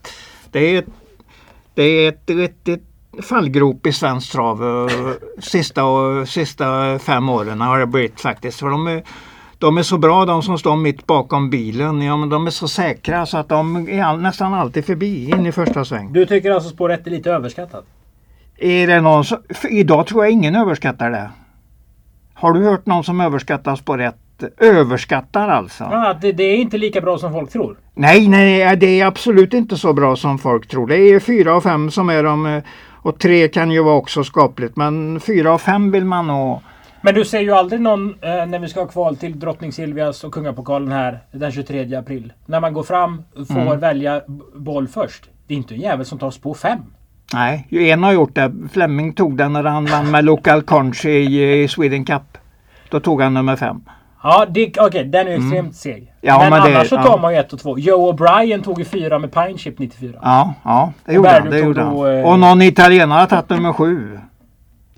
Det 0.52 0.60
är 0.60 0.80
ett, 0.80 0.88
det 1.74 1.84
är 1.84 2.10
ett 2.10 2.24
riktigt 2.30 2.84
fallgrop 3.22 3.88
i 3.88 3.92
svensk 3.92 4.32
trav 4.32 4.64
eh, 4.64 5.12
sista, 5.40 5.84
sista 6.26 7.00
fem 7.00 7.30
åren 7.30 7.62
har 7.62 7.80
det 7.80 7.86
blivit 7.86 8.22
faktiskt. 8.22 8.60
För 8.60 8.70
de 8.70 8.88
är, 8.88 9.04
de 9.64 9.78
är 9.78 9.84
så 9.84 9.98
bra 9.98 10.26
de 10.26 10.44
som 10.44 10.58
står 10.58 10.76
mitt 10.76 11.08
bakom 11.08 11.50
bilen. 11.50 12.02
Ja, 12.02 12.18
men 12.18 12.30
de 12.30 12.48
är 12.48 12.52
så 12.52 12.68
säkra 12.68 13.26
så 13.26 13.38
att 13.38 13.50
de 13.50 13.90
är 13.90 14.04
all, 14.04 14.22
nästan 14.22 14.54
alltid 14.54 14.86
förbi 14.86 15.30
in 15.30 15.46
i 15.46 15.52
första 15.52 15.86
sväng. 15.86 16.14
Du 16.14 16.26
tycker 16.26 16.52
alltså 16.52 16.70
spår 16.70 16.92
1 16.92 17.08
är 17.08 17.12
lite 17.12 17.32
överskattat? 17.32 17.86
Är 18.58 18.88
det 18.88 19.02
någon 19.02 19.26
som, 19.26 19.38
idag 19.70 20.08
tror 20.08 20.24
jag 20.24 20.32
ingen 20.32 20.56
överskattar 20.56 21.12
det. 21.12 21.30
Har 22.34 22.54
du 22.54 22.64
hört 22.64 22.86
någon 22.86 23.04
som 23.04 23.22
överskattar 23.22 23.76
spår 23.76 24.02
1? 24.02 24.16
Överskattar 24.58 25.50
alltså? 25.50 25.84
Ja, 25.84 26.18
det, 26.22 26.32
det 26.32 26.44
är 26.44 26.58
inte 26.58 26.78
lika 26.78 27.02
bra 27.02 27.18
som 27.18 27.32
folk 27.32 27.52
tror. 27.52 27.78
Nej, 27.94 28.28
nej, 28.28 28.78
det 28.78 29.02
är 29.02 29.06
absolut 29.06 29.54
inte 29.54 29.78
så 29.78 29.94
bra 29.94 30.16
som 30.16 30.40
folk 30.40 30.68
tror. 30.68 30.88
Det 30.88 30.98
är 30.98 31.20
fyra 31.20 31.56
och 31.56 31.64
fem 31.64 31.92
som 31.92 32.10
är 32.10 32.24
de 32.24 32.46
eh, 32.46 32.64
och 32.92 33.20
tre 33.20 33.48
kan 33.48 33.72
ju 33.72 33.84
vara 33.84 33.96
också 33.96 34.24
skapligt 34.24 34.76
men 34.76 35.20
fyra 35.20 35.54
och 35.54 35.62
fem 35.62 35.92
vill 35.92 36.06
man 36.06 36.28
nog 36.28 36.62
Men 37.06 37.14
du 37.16 37.26
ser 37.26 37.40
ju 37.40 37.52
aldrig 37.52 37.82
någon 37.82 38.10
eh, 38.22 38.46
när 38.46 38.60
vi 38.60 38.68
ska 38.68 38.80
ha 38.80 38.88
kval 38.88 39.16
till 39.18 39.40
Drottning 39.40 39.72
Silvias 39.72 40.24
och 40.24 40.34
Kungapokalen 40.34 40.92
här 40.92 41.20
den 41.32 41.52
23 41.52 41.96
april. 41.96 42.34
När 42.46 42.60
man 42.60 42.74
går 42.74 42.84
fram 42.84 43.24
och 43.36 43.48
får 43.48 43.62
Mm. 43.62 43.80
välja 43.80 44.22
boll 44.56 44.88
först. 44.88 45.30
Det 45.48 45.54
är 45.54 45.58
inte 45.58 45.74
en 45.74 45.80
jävel 45.82 46.06
som 46.06 46.20
tar 46.20 46.32
spår 46.32 46.54
5. 46.54 46.80
Nej, 47.34 47.68
ju 47.70 47.90
en 47.90 48.04
har 48.04 48.12
gjort 48.14 48.36
det. 48.36 48.52
Flemming 48.72 49.14
tog 49.14 49.38
den 49.38 49.54
när 49.54 49.64
han 49.64 49.86
vann 49.86 50.12
med 50.12 50.26
Local 50.26 50.62
Conch 50.62 51.06
i, 51.06 51.62
i 51.64 51.68
Sweden 51.68 52.06
Cup. 52.06 52.38
Då 52.90 53.00
tog 53.00 53.22
han 53.22 53.34
nummer 53.34 53.56
fem. 53.56 53.82
Ja, 54.24 54.46
det- 54.50 54.78
okej, 54.80 55.04
den 55.06 55.28
är 55.28 55.32
ju 55.32 55.38
extremt 55.38 55.76
seg. 55.76 55.94
Mm. 55.98 56.08
Ja, 56.22 56.40
men, 56.40 56.50
men 56.50 56.62
det- 56.72 56.76
annars 56.78 56.90
så 56.90 56.96
ja. 56.96 57.04
tar 57.04 57.20
man 57.20 57.34
ju 57.34 57.40
1 57.40 57.54
och 57.54 57.60
2. 57.60 57.80
Joe 57.80 58.12
O'Brien 58.14 58.64
tog 58.64 58.80
ju 58.80 58.86
4 58.86 59.20
med 59.20 59.32
Pine 59.34 59.58
Chip 59.58 59.80
94. 59.80 60.20
Ja, 60.22 60.54
ja 60.64 60.94
det 61.06 61.14
gjorde 61.14 61.30
han. 61.30 61.50
Det 61.50 61.60
gjorde 61.60 61.82
han. 61.84 62.18
eh, 62.20 62.26
Och 62.26 62.40
någon 62.40 62.62
italienare 62.62 63.20
har 63.20 63.28
tagit 63.28 63.50
nummer 63.50 63.74
sju. 63.74 64.20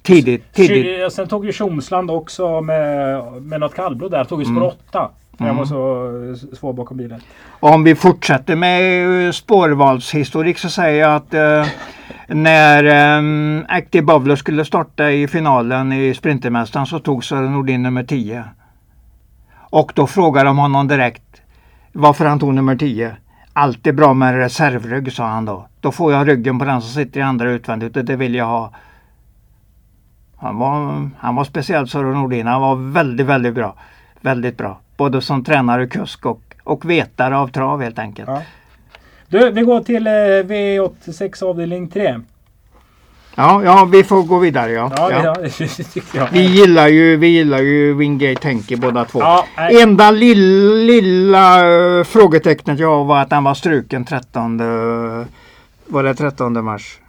Tidigt, 0.05 0.53
tidigt. 0.53 1.13
Sen 1.13 1.27
tog 1.27 1.45
ju 1.45 1.51
Tjomsland 1.51 2.11
också 2.11 2.61
med, 2.61 3.23
med 3.41 3.59
något 3.59 3.75
kallblod 3.75 4.11
där. 4.11 4.23
Tog 4.23 4.39
ju 4.39 4.45
spår 4.45 4.63
8. 4.63 5.09
Jag 5.37 5.45
Mm. 5.45 5.57
var 5.57 5.65
så 5.65 6.55
svår 6.55 6.73
bakom 6.73 6.97
bilen. 6.97 7.21
Om 7.59 7.83
vi 7.83 7.95
fortsätter 7.95 8.55
med 8.55 9.25
eh, 9.25 9.31
spårvalshistorik 9.31 10.57
så 10.57 10.69
säger 10.69 11.01
jag 11.01 11.15
att 11.15 11.33
eh, 11.33 11.65
när 12.27 13.17
um, 13.17 13.65
Active 13.69 14.03
Bowler 14.05 14.35
skulle 14.35 14.65
starta 14.65 15.11
i 15.11 15.27
finalen 15.27 15.93
i 15.93 16.13
Sprintermästaren 16.13 16.85
så 16.85 16.99
tog 16.99 17.23
Sören 17.23 17.53
Nordin 17.53 17.83
nummer 17.83 18.03
10. 18.03 18.43
Och 19.69 19.91
då 19.95 20.07
frågade 20.07 20.49
de 20.49 20.57
honom 20.57 20.87
direkt 20.87 21.41
varför 21.93 22.25
han 22.25 22.39
tog 22.39 22.53
nummer 22.53 22.75
10. 22.75 23.15
Allt 23.53 23.87
är 23.87 23.91
bra 23.93 24.13
med 24.13 24.35
reservrygg 24.35 25.13
sa 25.13 25.25
han 25.27 25.45
då. 25.45 25.67
Då 25.81 25.91
får 25.91 26.13
jag 26.13 26.27
ryggen 26.27 26.59
på 26.59 26.65
den 26.65 26.81
som 26.81 26.89
sitter 27.03 27.19
i 27.19 27.23
andra 27.23 27.51
utvändigt 27.51 27.97
och 27.97 28.05
det 28.05 28.15
vill 28.15 28.35
jag 28.35 28.45
ha. 28.45 28.71
Han 30.45 30.57
var, 30.57 31.09
han 31.19 31.35
var 31.35 31.43
speciell 31.43 31.87
Sören 31.87 32.13
Nordin. 32.13 32.47
Han 32.47 32.61
var 32.61 32.75
väldigt, 32.75 33.25
väldigt 33.25 33.53
bra. 33.53 33.75
Väldigt 34.21 34.57
bra. 34.57 34.79
Både 34.97 35.21
som 35.21 35.43
tränare, 35.43 35.87
kusk 35.87 36.25
och, 36.25 36.41
och 36.63 36.89
vetare 36.89 37.37
av 37.37 37.47
trav 37.47 37.81
helt 37.81 37.99
enkelt. 37.99 38.29
Ja. 38.29 38.41
Du, 39.27 39.51
vi 39.51 39.61
går 39.61 39.79
till 39.79 40.07
eh, 40.07 40.11
V86 40.11 41.43
avdelning 41.43 41.87
3. 41.87 42.19
Ja, 43.35 43.63
ja, 43.63 43.85
vi 43.85 44.03
får 44.03 44.23
gå 44.23 44.39
vidare 44.39 44.71
ja. 44.71 44.91
Ja, 44.97 45.11
ja. 45.11 45.35
ja. 46.13 46.27
Vi 46.31 46.41
gillar 46.41 46.87
ju, 46.87 47.17
vi 47.17 47.27
gillar 47.27 47.59
ju 47.59 47.93
Wingate 47.93 48.47
Henke 48.47 48.77
båda 48.77 49.05
två. 49.05 49.19
Ja, 49.19 49.45
nej. 49.57 49.81
Enda 49.81 50.11
lilla, 50.11 50.73
lilla 50.73 51.57
eh, 51.97 52.03
frågetecknet 52.03 52.79
jag 52.79 52.97
har 52.97 53.03
var 53.03 53.21
att 53.21 53.31
han 53.31 53.43
var 53.43 53.53
struken 53.53 54.05
13 54.05 54.59
eh, 54.59 55.25
var 55.85 56.03
det 56.03 56.15
13 56.15 56.65
mars? 56.65 56.99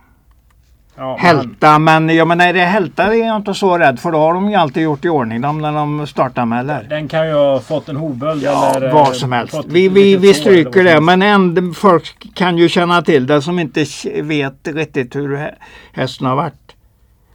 Ja, 0.99 1.11
men- 1.11 1.19
Hälta, 1.19 1.79
men 1.79 2.09
jag 2.17 2.29
menar 2.29 2.47
är 2.47 2.53
det 2.53 2.61
Hälta 2.61 3.03
är 3.15 3.27
jag 3.27 3.37
inte 3.37 3.55
så 3.55 3.79
rädd 3.79 4.01
för 4.01 4.13
då 4.13 4.19
har 4.19 4.35
de 4.35 4.49
ju 4.51 4.55
alltid 4.55 4.83
gjort 4.83 5.05
i 5.05 5.09
ordning 5.09 5.41
dem 5.41 5.59
när 5.61 5.73
de 5.73 6.07
startar 6.07 6.45
med 6.47 6.61
eller? 6.61 6.87
Den 6.91 7.09
kan 7.09 7.27
ju 7.29 7.33
ha 7.35 7.61
fått 7.61 7.89
en 7.89 7.97
hovböld 7.97 8.43
Ja, 8.43 8.73
eller... 8.77 8.89
eh, 8.89 8.95
vad 8.95 9.17
som 9.17 9.33
helst. 9.33 9.55
Vi, 9.67 9.89
vi, 9.89 10.17
vi 10.17 10.35
stryker 10.35 10.85
det 10.85 11.01
men 11.01 11.23
ändå, 11.23 11.73
folk 11.73 12.35
kan 12.35 12.59
ju 12.59 12.69
känna 12.69 13.03
till 13.03 13.27
det 13.27 13.43
som 13.43 13.59
inte 13.59 13.85
vet 14.23 14.69
riktigt 14.69 15.17
hur 15.17 15.37
hä- 15.37 15.55
hästen 15.93 16.27
har 16.27 16.37
varit. 16.37 16.53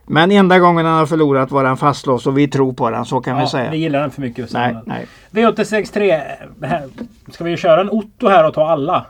Men 0.06 0.32
enda 0.32 0.60
gången 0.60 0.86
han 0.86 0.98
har 1.00 1.06
förlorat 1.06 1.52
var 1.52 1.64
den 1.64 1.78
fastlåst 1.78 2.28
och 2.28 2.38
vi 2.38 2.48
tror 2.48 2.74
på 2.74 2.90
den, 2.90 3.06
så 3.06 3.22
kan 3.22 3.36
vi 3.36 3.42
Ja, 3.42 3.50
säga. 3.50 3.72
vi 3.72 3.78
gillar 3.78 4.00
den 4.02 4.12
för 4.12 4.22
mycket. 4.22 4.54
Nej, 4.54 4.76
nej. 4.86 5.06
V863. 5.32 6.22
här- 6.62 6.88
Ska 7.32 7.44
vi 7.44 7.58
köra 7.58 7.82
en 7.82 7.90
Otto 7.90 8.28
här 8.30 8.48
och 8.48 8.54
ta 8.54 8.68
alla? 8.70 9.06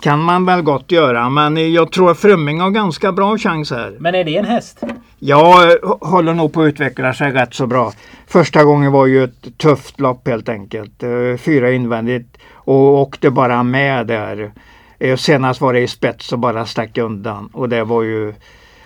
Kan 0.00 0.22
man 0.22 0.44
väl 0.44 0.62
gott 0.62 0.92
göra, 0.92 1.28
men 1.30 1.72
jag 1.72 1.92
tror 1.92 2.10
att 2.10 2.18
Frömming 2.18 2.60
har 2.60 2.70
ganska 2.70 3.12
bra 3.12 3.38
chans 3.38 3.70
här. 3.70 3.96
Men 3.98 4.14
är 4.14 4.24
det 4.24 4.36
en 4.36 4.44
häst? 4.44 4.82
Jag 5.18 5.78
håller 6.00 6.34
nog 6.34 6.52
på 6.52 6.62
att 6.62 6.68
utveckla 6.68 7.14
sig 7.14 7.32
rätt 7.32 7.54
så 7.54 7.66
bra. 7.66 7.92
Första 8.26 8.64
gången 8.64 8.92
var 8.92 9.06
ju 9.06 9.24
ett 9.24 9.58
tufft 9.58 10.00
lopp 10.00 10.28
helt 10.28 10.48
enkelt. 10.48 11.02
Eh, 11.02 11.36
Fyra 11.38 11.70
invändigt 11.72 12.38
och 12.52 13.00
åkte 13.00 13.30
bara 13.30 13.62
med 13.62 14.06
där. 14.06 14.52
Eh, 14.98 15.16
Senast 15.16 15.60
var 15.60 15.72
det 15.72 15.80
i 15.80 15.88
spets 15.88 16.32
och 16.32 16.38
bara 16.38 16.66
stack 16.66 16.98
undan. 16.98 17.50
Och 17.52 17.68
det 17.68 17.84
var 17.84 18.02
ju 18.02 18.34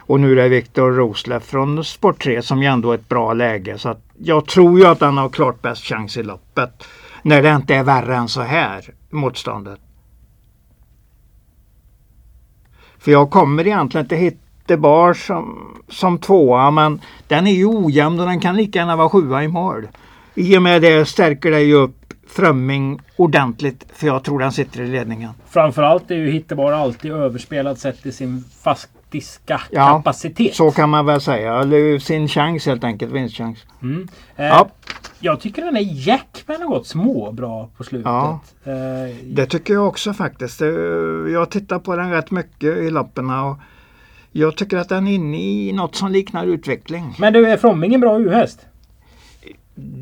och 0.01 0.20
nu 0.20 0.33
är 0.33 0.37
det 0.37 0.48
Viktor 0.48 0.92
Rosleff 0.92 1.44
från 1.44 1.85
Sport 1.85 2.22
3 2.22 2.42
som 2.42 2.62
ju 2.62 2.68
ändå 2.68 2.90
är 2.90 2.94
ett 2.94 3.09
bra 3.09 3.33
läge. 3.33 3.79
Så 3.79 3.96
jag 4.18 4.46
tror 4.46 4.79
ju 4.79 4.87
att 4.87 5.01
han 5.01 5.18
har 5.18 5.29
klart 5.29 5.62
bäst 5.62 5.85
chans 5.85 6.16
i 6.16 6.22
loppet. 6.22 6.85
När 7.22 7.42
det 7.42 7.51
inte 7.51 7.75
är 7.75 7.83
värre 7.83 8.16
än 8.16 8.29
så 8.29 8.40
här, 8.40 8.85
motståndet. 9.11 9.81
För 13.02 13.10
jag 13.10 13.30
kommer 13.30 13.66
egentligen 13.66 14.04
inte 14.04 14.16
Hittebar 14.16 15.14
som, 15.14 15.76
som 15.88 16.18
tvåa 16.18 16.70
men 16.70 17.00
den 17.28 17.46
är 17.46 17.52
ju 17.52 17.66
ojämn 17.66 18.20
och 18.20 18.26
den 18.26 18.40
kan 18.40 18.56
lika 18.56 18.78
gärna 18.78 18.96
vara 18.96 19.08
sjua 19.08 19.44
i 19.44 19.48
mål. 19.48 19.88
I 20.34 20.58
och 20.58 20.62
med 20.62 20.82
det 20.82 21.08
stärker 21.08 21.50
det 21.50 21.60
ju 21.60 21.74
upp 21.74 21.96
Frömming 22.28 23.00
ordentligt 23.16 23.86
för 23.94 24.06
jag 24.06 24.24
tror 24.24 24.38
den 24.38 24.52
sitter 24.52 24.80
i 24.80 24.86
ledningen. 24.86 25.30
Framförallt 25.48 26.10
är 26.10 26.14
ju 26.14 26.30
Hittebar 26.30 26.72
alltid 26.72 27.12
överspelad 27.12 27.78
sett 27.78 28.06
i 28.06 28.12
sin 28.12 28.44
faktiska 29.12 29.61
Ja, 29.70 29.87
kapacitet. 29.88 30.55
Så 30.55 30.70
kan 30.70 30.90
man 30.90 31.07
väl 31.07 31.20
säga. 31.20 31.55
Eller 31.61 31.98
sin 31.98 32.29
chans 32.29 32.66
helt 32.66 32.85
enkelt, 32.85 33.12
vinstchans. 33.12 33.59
Mm. 33.83 34.09
Eh, 34.37 34.46
Ja. 34.46 34.68
Jag 35.25 35.40
tycker 35.40 35.64
den 35.64 35.77
är 35.77 36.09
Jackman 36.09 36.62
har 36.62 36.68
gått 36.68 36.87
småbra 36.87 37.66
på 37.77 37.85
slutet. 37.85 38.07
Ja. 38.07 38.40
Eh, 38.64 39.14
Det 39.25 39.46
tycker 39.46 39.75
jag 39.75 39.88
också 39.88 40.12
faktiskt. 40.12 40.61
Jag 41.33 41.51
tittar 41.51 41.79
på 41.79 41.96
den 41.96 42.11
rätt 42.11 42.31
mycket 42.31 42.79
i 42.79 42.90
loppen 42.90 43.31
och 43.31 43.57
jag 44.33 44.57
tycker 44.57 44.77
att 44.77 44.88
den 44.88 45.09
är 45.09 45.12
inne 45.12 45.37
i 45.42 45.72
något 45.72 45.94
som 45.94 46.12
liknar 46.12 46.46
utveckling. 46.46 47.14
Men 47.18 47.33
du, 47.33 47.46
är 47.46 47.57
Fromming 47.57 47.94
en 47.94 48.01
bra 48.01 48.18
U-häst? 48.20 48.61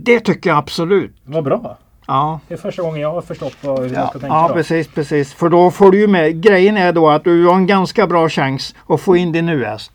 Det 0.03 0.21
tycker 0.21 0.51
jag 0.51 0.59
absolut. 0.59 1.17
Vad 1.25 1.45
bra. 1.45 1.79
Ja. 2.11 2.41
Det 2.49 2.55
är 2.55 2.59
första 2.59 2.83
gången 2.83 3.01
jag 3.01 3.13
har 3.13 3.23
förstått 3.23 3.57
vad, 3.61 3.79
hur 3.81 3.87
man 3.87 3.95
Ja, 3.95 4.09
ska 4.09 4.19
tänka. 4.19 4.35
ja 4.35 4.49
då. 4.49 4.55
precis, 4.55 4.89
precis. 4.89 5.35
För 5.35 5.49
då 5.49 5.71
får 5.71 5.91
du 5.93 5.99
ju 6.01 6.07
med. 6.07 6.43
Grejen 6.43 6.77
är 6.77 6.93
då 6.93 7.09
att 7.11 7.25
du 7.25 7.47
har 7.47 7.55
en 7.55 7.67
ganska 7.67 8.07
bra 8.07 8.29
chans 8.29 8.75
att 8.89 9.01
få 9.01 9.17
in 9.17 9.33
din 9.33 9.49
U-häst. 9.49 9.93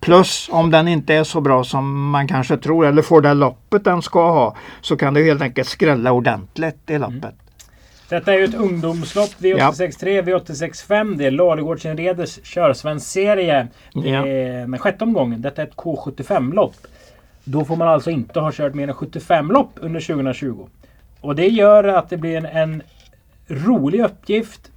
Plus 0.00 0.48
om 0.52 0.70
den 0.70 0.88
inte 0.88 1.14
är 1.14 1.24
så 1.24 1.40
bra 1.40 1.64
som 1.64 2.10
man 2.10 2.28
kanske 2.28 2.56
tror 2.56 2.86
eller 2.86 3.02
får 3.02 3.20
det 3.20 3.34
loppet 3.34 3.84
den 3.84 4.02
ska 4.02 4.30
ha 4.30 4.56
så 4.80 4.96
kan 4.96 5.14
du 5.14 5.24
helt 5.24 5.42
enkelt 5.42 5.68
skrälla 5.68 6.12
ordentligt 6.12 6.90
i 6.90 6.98
loppet. 6.98 7.34
Detta 8.08 8.32
är 8.34 8.38
ju 8.38 8.44
ett 8.44 8.54
ungdomslopp. 8.54 9.30
V863, 9.38 10.22
V865. 10.22 11.16
Det 11.16 11.26
är 11.26 11.30
Ladugårdsinreders 11.30 12.38
körsvensk 12.46 13.06
serie. 13.06 13.66
Det 13.94 14.08
Ja. 14.08 14.22
den 14.24 14.78
sjätte 14.78 15.04
omgången. 15.04 15.42
Detta 15.42 15.62
är 15.62 15.66
ett 15.66 15.76
K75-lopp. 15.76 16.74
Då 17.44 17.64
får 17.64 17.76
man 17.76 17.88
alltså 17.88 18.10
inte 18.10 18.40
ha 18.40 18.52
kört 18.52 18.74
mer 18.74 18.88
än 18.88 18.94
75 18.94 19.50
lopp 19.50 19.70
under 19.80 20.00
2020. 20.00 20.66
Och 21.22 21.34
det 21.34 21.48
gör 21.48 21.84
att 21.84 22.10
det 22.10 22.16
blir 22.16 22.36
en, 22.36 22.46
en 22.46 22.82
rolig 23.46 24.00
uppgift 24.00 24.70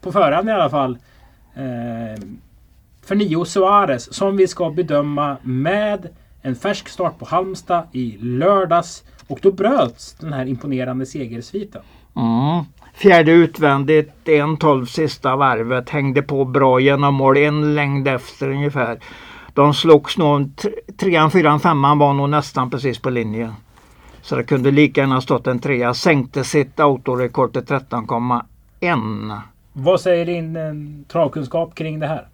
på 0.00 0.12
förhand 0.12 0.48
i 0.48 0.52
alla 0.52 0.70
fall. 0.70 0.98
Eh, 1.54 2.22
för 3.04 3.14
Nio 3.14 3.44
Suarez 3.44 4.14
som 4.14 4.36
vi 4.36 4.48
ska 4.48 4.70
bedöma 4.70 5.36
med 5.42 6.08
en 6.42 6.56
färsk 6.56 6.88
start 6.88 7.18
på 7.18 7.24
Halmstad 7.24 7.86
i 7.92 8.16
lördags. 8.20 9.04
Och 9.26 9.38
då 9.42 9.52
bröts 9.52 10.14
den 10.14 10.32
här 10.32 10.46
imponerande 10.46 11.06
segersviten. 11.06 11.82
Mm. 12.16 12.64
Fjärde 12.94 13.32
utvändigt, 13.32 14.12
1.12 14.24 14.84
sista 14.84 15.36
varvet. 15.36 15.90
Hängde 15.90 16.22
på 16.22 16.44
bra 16.44 16.80
genom 16.80 17.14
mål, 17.14 17.36
en 17.36 17.74
längd 17.74 18.08
efter 18.08 18.50
ungefär. 18.50 18.98
De 19.54 19.74
slogs 19.74 20.18
nog, 20.18 20.50
trean, 20.96 21.30
fyran, 21.30 21.60
femman 21.60 21.98
var 21.98 22.12
nog 22.12 22.30
nästan 22.30 22.70
precis 22.70 22.98
på 22.98 23.10
linjen. 23.10 23.52
Så 24.22 24.36
det 24.36 24.44
kunde 24.44 24.70
lika 24.70 25.00
gärna 25.00 25.20
stått 25.20 25.46
en 25.46 25.58
trea. 25.58 25.94
Sänkte 25.94 26.44
sitt 26.44 26.80
autorekord 26.80 27.52
till 27.52 27.62
13,1. 27.62 29.40
Vad 29.72 30.00
säger 30.00 30.26
din 30.26 30.56
eh, 30.56 31.08
travkunskap 31.12 31.74
kring 31.74 32.00
det 32.00 32.06
här? 32.06 32.28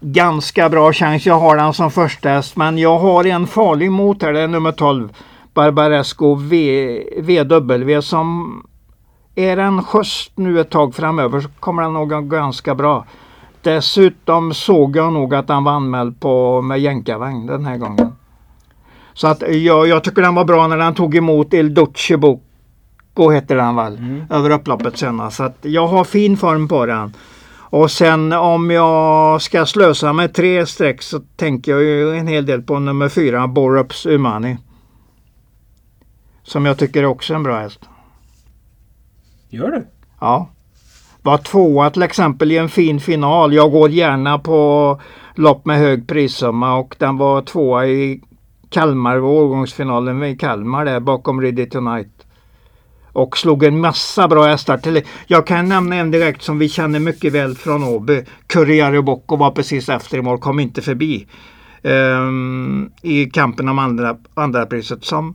Ganska 0.00 0.68
bra 0.68 0.92
chans. 0.92 1.26
Jag 1.26 1.40
har 1.40 1.56
den 1.56 1.72
som 1.72 1.90
första 1.90 2.28
häst 2.28 2.56
men 2.56 2.78
jag 2.78 2.98
har 2.98 3.24
en 3.24 3.46
farlig 3.46 3.90
mot 3.90 4.22
här. 4.22 4.32
Det 4.32 4.40
är 4.40 4.48
nummer 4.48 4.72
12. 4.72 5.08
Barbaresco 5.54 6.34
v, 6.34 7.02
VW 7.18 8.02
som 8.02 8.62
är 9.34 9.56
en 9.56 9.82
skjuts 9.82 10.30
nu 10.34 10.60
ett 10.60 10.70
tag 10.70 10.94
framöver 10.94 11.40
så 11.40 11.48
kommer 11.60 11.82
den 11.82 11.92
nog 11.92 12.30
ganska 12.30 12.74
bra. 12.74 13.06
Dessutom 13.62 14.54
såg 14.54 14.96
jag 14.96 15.12
nog 15.12 15.34
att 15.34 15.48
han 15.48 15.64
var 15.64 15.72
anmäld 15.72 16.20
på 16.20 16.62
med 16.62 16.80
jänkarvagn 16.80 17.46
den 17.46 17.64
här 17.64 17.76
gången. 17.76 18.12
Så 19.14 19.26
att 19.26 19.42
jag, 19.48 19.88
jag 19.88 20.04
tycker 20.04 20.22
den 20.22 20.34
var 20.34 20.44
bra 20.44 20.66
när 20.66 20.76
den 20.76 20.94
tog 20.94 21.16
emot 21.16 21.54
Il 21.54 21.74
Duce 21.74 22.16
Bocco 22.16 23.30
heter 23.30 23.56
den 23.56 23.76
väl. 23.76 23.96
Mm. 23.96 24.24
Över 24.30 24.50
upploppet 24.50 24.96
senast. 24.96 25.36
Så 25.36 25.42
att 25.42 25.58
jag 25.62 25.86
har 25.86 26.04
fin 26.04 26.36
form 26.36 26.68
på 26.68 26.86
den. 26.86 27.14
Och 27.56 27.90
sen 27.90 28.32
om 28.32 28.70
jag 28.70 29.42
ska 29.42 29.66
slösa 29.66 30.12
med 30.12 30.34
tre 30.34 30.66
streck 30.66 31.02
så 31.02 31.20
tänker 31.36 31.72
jag 31.72 31.82
ju 31.82 32.16
en 32.16 32.26
hel 32.26 32.46
del 32.46 32.62
på 32.62 32.78
nummer 32.78 33.08
fyra 33.08 33.46
Borups 33.46 34.06
Umani. 34.06 34.56
Som 36.42 36.66
jag 36.66 36.78
tycker 36.78 37.04
också 37.04 37.32
är 37.32 37.36
en 37.36 37.42
bra 37.42 37.58
häst. 37.58 37.80
Gör 39.48 39.70
du? 39.70 39.86
Ja. 40.20 40.48
Var 41.22 41.38
tvåa 41.38 41.90
till 41.90 42.02
exempel 42.02 42.52
i 42.52 42.58
en 42.58 42.68
fin 42.68 43.00
final. 43.00 43.52
Jag 43.52 43.70
går 43.70 43.90
gärna 43.90 44.38
på 44.38 45.00
lopp 45.34 45.66
med 45.66 45.78
hög 45.78 46.08
prissumma 46.08 46.76
och 46.76 46.96
den 46.98 47.16
var 47.16 47.42
tvåa 47.42 47.86
i 47.86 48.20
Kalmar, 48.74 49.20
årgångsfinalen 49.20 50.22
i 50.24 50.36
Kalmar 50.36 50.84
där 50.84 51.00
bakom 51.00 51.40
Ready 51.40 51.66
Tonight. 51.66 52.26
Och 53.12 53.38
slog 53.38 53.64
en 53.64 53.80
massa 53.80 54.28
bra 54.28 54.44
hästar 54.46 54.78
till. 54.78 55.02
Jag 55.26 55.46
kan 55.46 55.68
nämna 55.68 55.96
en 55.96 56.10
direkt 56.10 56.42
som 56.42 56.58
vi 56.58 56.68
känner 56.68 57.00
mycket 57.00 57.32
väl 57.32 57.54
från 57.54 57.84
Åby. 57.84 58.24
Curriare 58.46 59.02
Bocco 59.02 59.36
var 59.36 59.50
precis 59.50 59.88
efter 59.88 60.18
i 60.18 60.22
mål, 60.22 60.38
kom 60.38 60.60
inte 60.60 60.82
förbi. 60.82 61.26
ehm, 61.82 62.90
I 63.02 63.24
kampen 63.24 63.68
om 63.68 63.78
andra, 63.78 64.16
andra 64.34 64.66
priset 64.66 65.04
som 65.04 65.34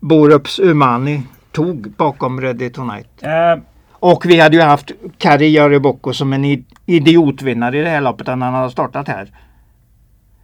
Borups 0.00 0.58
Umani 0.60 1.22
tog 1.52 1.90
bakom 1.96 2.40
Ready 2.40 2.70
Tonight. 2.70 3.22
Eh, 3.22 3.62
Och 3.92 4.26
vi 4.26 4.40
hade 4.40 4.56
ju 4.56 4.62
haft 4.62 4.90
Kari 5.18 5.52
Jaribocco 5.56 6.12
som 6.12 6.32
en 6.32 6.64
idiotvinnare 6.86 7.78
i 7.78 7.82
det 7.82 7.90
här 7.90 8.00
loppet 8.00 8.26
när 8.26 8.36
han 8.36 8.54
har 8.54 8.68
startat 8.68 9.08
här. 9.08 9.28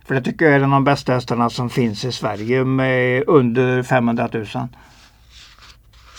För 0.06 0.14
det 0.14 0.20
tycker 0.20 0.44
jag 0.44 0.54
är 0.54 0.58
en 0.58 0.64
av 0.64 0.70
de 0.70 0.84
bästa 0.84 1.12
hästarna 1.12 1.50
som 1.50 1.70
finns 1.70 2.04
i 2.04 2.12
Sverige 2.12 2.64
med 2.64 3.24
under 3.26 3.82
500 3.82 4.28
000. 4.32 4.46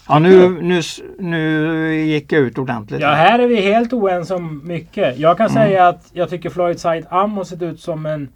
Ja 0.10 0.19
nu, 0.19 0.62
nu, 0.62 0.82
nu 1.19 1.95
gick 1.95 2.32
jag 2.32 2.41
ut 2.41 2.58
ordentligt. 2.58 3.02
ja, 3.02 3.13
här 3.13 3.39
är 3.39 3.47
vi 3.47 3.62
helt 3.62 3.93
oense 3.93 4.36
om 4.36 4.62
mycket. 4.67 5.17
Jag 5.17 5.38
kan 5.38 5.50
säga 5.50 5.88
att 5.88 6.10
jag 6.13 6.30
tycker 6.30 6.50
Floyd 6.50 6.80
Side 6.80 7.06
Am 7.10 7.38
har 7.38 7.43
sett 7.43 7.62
ut 7.62 7.80
som 7.80 8.06
en 8.06 8.30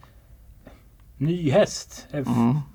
ny 1.17 1.51
häst. 1.51 2.07
Mm. 2.11 2.25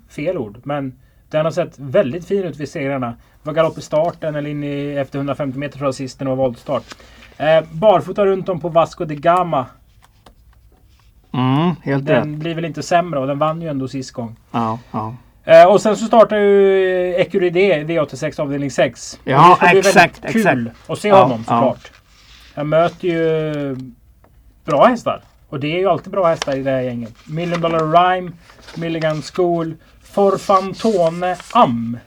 Fel 0.09 0.37
ord. 0.37 0.59
Men 0.63 0.99
den 1.29 1.45
har 1.45 1.51
sett 1.51 1.79
väldigt 1.79 2.27
fin 2.27 2.43
ut 2.43 2.57
vid 2.57 2.69
segrarna. 2.69 3.15
Var 3.43 3.53
galopp 3.53 3.77
i 3.77 3.81
starten 3.81 4.35
eller 4.35 4.49
in 4.49 4.63
i, 4.63 4.95
efter 4.95 5.19
150 5.19 5.59
meter 5.59 5.83
jag 5.83 5.95
sist 5.95 6.19
när 6.19 6.25
det 6.25 6.35
var 6.35 6.43
voltstart. 6.43 6.83
Eh, 7.37 7.63
barfota 7.71 8.25
runt 8.25 8.49
om 8.49 8.59
på 8.59 8.69
Vasco 8.69 9.05
de 9.05 9.15
Gama. 9.15 9.65
Mm, 11.33 11.75
helt 11.83 12.09
rätt. 12.09 12.23
Den 12.23 12.39
blir 12.39 12.55
väl 12.55 12.65
inte 12.65 12.83
sämre 12.83 13.19
och 13.19 13.27
den 13.27 13.39
vann 13.39 13.61
ju 13.61 13.67
ändå 13.67 13.87
sist 13.87 14.11
gång. 14.11 14.35
Ja, 14.51 14.79
ja. 14.91 15.15
Eh, 15.43 15.65
och 15.65 15.81
sen 15.81 15.97
så 15.97 16.05
startar 16.05 16.37
ju 16.37 17.15
Ecuridé 17.15 17.83
V86 17.83 18.39
avdelning 18.41 18.71
6. 18.71 19.19
Och 19.23 19.31
Ja, 19.31 19.57
exakt, 19.61 20.21
kul 20.31 20.35
exakt. 20.47 20.89
att 20.91 20.99
se 20.99 21.07
Ja, 21.07 21.23
honom 21.23 21.43
ja. 21.47 21.53
såklart. 21.59 21.91
Han 22.55 22.69
möter 22.69 23.07
ju 23.07 23.75
bra 24.65 24.85
hästar. 24.85 25.21
Och 25.49 25.59
det 25.59 25.67
är 25.75 25.79
ju 25.79 25.87
alltid 25.89 26.11
bra 26.11 26.27
hästar 26.27 26.55
i 26.57 26.63
det 26.63 26.71
här 26.71 26.81
gänget. 26.81 27.13
Million 27.27 27.61
Dollar 27.61 27.79
Rhyme, 28.13 28.31
Milligan 28.77 29.21
School, 29.21 29.73
Forfantone 30.03 31.35
Am. 31.53 31.97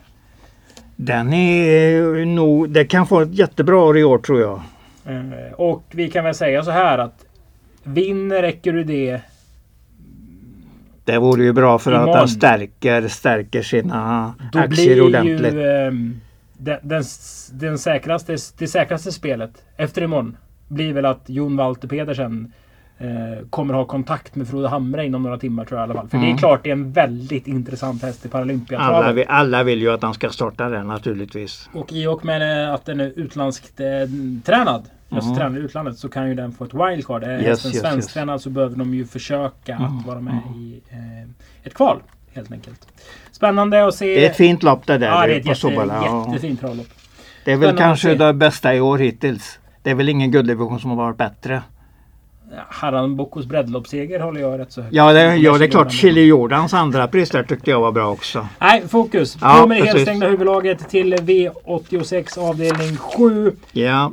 Den 0.95 1.33
är 1.33 2.25
nog, 2.25 2.69
det 2.69 2.85
kan 2.85 3.07
få 3.07 3.21
ett 3.21 3.33
jättebra 3.33 3.77
år 3.77 3.97
i 3.97 4.03
år 4.03 4.17
tror 4.17 4.41
jag. 4.41 4.61
Eh, 5.05 5.53
och 5.53 5.83
vi 5.91 6.11
kan 6.11 6.23
väl 6.23 6.35
säga 6.35 6.63
så 6.63 6.71
här 6.71 6.97
att 6.97 7.25
vinner 7.83 8.43
Ecuridé 8.43 9.21
Det 11.05 11.17
vore 11.19 11.43
ju 11.43 11.53
bra 11.53 11.79
för 11.79 11.91
att 11.91 11.97
Imorgon. 12.01 12.17
han 12.17 12.27
stärker, 12.27 13.07
stärker 13.07 13.61
sina 13.61 14.33
Då 14.51 14.59
aktier 14.59 14.85
blir 14.95 15.01
ordentligt. 15.01 15.53
ju 15.53 15.67
ehm, 15.87 16.19
den, 16.57 16.77
den, 16.81 17.03
den 17.51 17.77
säkraste, 17.77 18.37
det 18.57 18.67
säkraste 18.67 19.11
spelet 19.11 19.51
efter 19.77 20.01
imorgon 20.01 20.37
blir 20.67 20.93
väl 20.93 21.05
att 21.05 21.23
Jon 21.25 21.57
Walter 21.57 21.87
Pedersen 21.87 22.53
eh, 22.97 23.47
kommer 23.49 23.73
ha 23.73 23.85
kontakt 23.85 24.35
med 24.35 24.47
Frode 24.47 24.67
Hamre 24.67 25.05
inom 25.05 25.23
några 25.23 25.37
timmar 25.37 25.65
tror 25.65 25.79
jag 25.79 25.87
i 25.87 25.91
alla 25.91 25.99
fall. 25.99 26.09
För 26.09 26.17
det 26.17 26.23
Mm. 26.23 26.35
är 26.35 26.39
klart 26.39 26.63
det 26.63 26.69
är 26.69 26.73
en 26.73 26.91
väldigt 26.91 27.47
intressant 27.47 28.01
häst 28.03 28.25
i 28.25 28.29
Paralympia. 28.29 28.79
Alla, 28.79 29.11
vill- 29.13 29.25
alla 29.27 29.63
vill 29.63 29.81
ju 29.81 29.91
att 29.93 30.03
han 30.03 30.13
ska 30.13 30.29
starta 30.29 30.69
där 30.69 30.83
naturligtvis. 30.83 31.69
Och 31.73 31.93
i 31.93 32.07
och 32.07 32.25
med 32.25 32.65
eh, 32.67 32.73
att 32.73 32.85
den 32.85 32.99
är 32.99 33.13
utlandskt 33.15 33.79
eh, 33.79 33.87
tränad, 34.45 34.83
alltså 35.11 35.29
Mm. 35.29 35.39
tränad 35.39 35.57
i 35.61 35.61
utlandet, 35.65 35.97
så 35.97 36.09
kan 36.09 36.27
ju 36.29 36.35
den 36.35 36.51
få 36.51 36.63
ett 36.63 36.73
wildcard. 36.73 37.23
Är 37.23 37.37
Yes, 37.39 37.45
hästen 37.47 37.71
yes, 37.71 37.81
svensktränad 37.81 38.41
så 38.41 38.49
behöver 38.49 38.75
de 38.75 38.93
ju 38.93 39.05
försöka 39.05 39.75
Mm, 39.75 39.97
att 39.97 40.05
vara 40.05 40.21
med 40.21 40.39
mm. 40.47 40.59
i 40.59 40.81
eh, 40.89 41.29
ett 41.63 41.73
kval. 41.73 42.01
Helt 42.33 42.51
enkelt. 42.51 42.87
Spännande 43.31 43.85
att 43.87 43.95
se. 43.95 44.05
Det 44.05 44.25
är 44.25 44.29
ett 44.29 44.37
fint 44.37 44.63
lopp 44.63 44.87
det 44.87 44.97
där 44.97 45.07
ja, 45.07 45.27
det 45.27 45.33
är 45.33 45.39
ett 45.39 45.45
jätte, 45.45 45.67
jättefint 46.27 46.59
travlopp. 46.59 46.87
Det 47.45 47.51
är 47.51 47.55
väl 47.55 47.69
Spännande 47.69 47.81
kanske 47.83 48.15
det 48.15 48.33
bästa 48.33 48.75
i 48.75 48.81
år 48.81 48.97
hittills. 48.97 49.59
Det 49.83 49.89
är 49.89 49.95
väl 49.95 50.09
ingen 50.09 50.31
gulddivision 50.31 50.79
som 50.79 50.89
har 50.89 50.97
varit 50.97 51.17
bättre. 51.17 51.61
Ja, 52.51 52.57
Harran 52.69 53.15
Bocos 53.15 53.45
breddloppsseger 53.45 54.19
håller 54.19 54.41
jag 54.41 54.59
rätt 54.59 54.71
så 54.71 54.81
högt. 54.81 54.95
Ja, 54.95 55.13
det, 55.13 55.35
ja, 55.35 55.57
det 55.57 55.65
är 55.65 55.69
klart. 55.69 55.91
Chili 55.93 56.25
Jordans 56.25 56.73
andra 56.73 57.07
pris 57.07 57.29
där 57.29 57.43
tyckte 57.43 57.69
jag 57.69 57.81
var 57.81 57.91
bra 57.91 58.11
också. 58.11 58.47
Nej, 58.59 58.87
fokus. 58.87 59.37
Ja, 59.41 59.57
På 59.61 59.67
med 59.67 59.81
det 59.81 59.85
helstängda 59.85 60.27
huvudlaget 60.27 60.89
till 60.89 61.13
V86 61.15 62.39
avdelning 62.49 62.97
7. 62.97 63.55
Ja, 63.71 64.11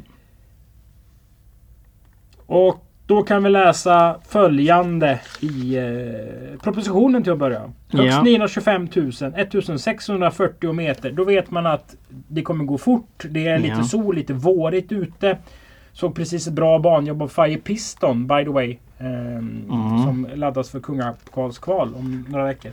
Och 2.51 2.85
då 3.07 3.23
kan 3.23 3.43
vi 3.45 3.51
läsa 3.51 4.17
följande 4.29 5.21
i 5.41 5.77
eh, 5.77 6.59
propositionen 6.63 7.23
till 7.23 7.33
att 7.33 7.39
börja. 7.39 7.61
Högst 7.89 8.17
Ja. 8.17 8.23
925 8.23 8.89
000, 8.95 9.09
1640 9.09 10.73
meter. 10.73 11.11
Då 11.13 11.25
vet 11.25 11.51
man 11.51 11.67
att 11.67 11.97
det 12.09 12.43
kommer 12.43 12.65
gå 12.65 12.79
fort. 12.79 13.25
Det 13.31 13.47
är 13.49 13.59
lite 13.59 13.75
Ja. 13.79 13.85
sol, 13.85 14.15
lite 14.15 14.33
vårigt 14.33 14.93
ute. 14.93 15.39
Såg 15.93 16.15
precis 16.15 16.47
ett 16.47 16.53
bra 16.53 16.79
banjobb 16.79 17.23
av 17.23 17.29
Fire 17.29 17.57
Piston 17.57 18.27
by 18.27 18.45
the 18.45 18.51
way. 18.51 18.79
ehm, 18.99 19.65
Mm. 19.71 20.03
Som 20.05 20.29
laddas 20.35 20.71
för 20.71 20.81
Kungapokalskval 20.81 21.95
om 21.95 22.25
några 22.29 22.45
veckor. 22.45 22.73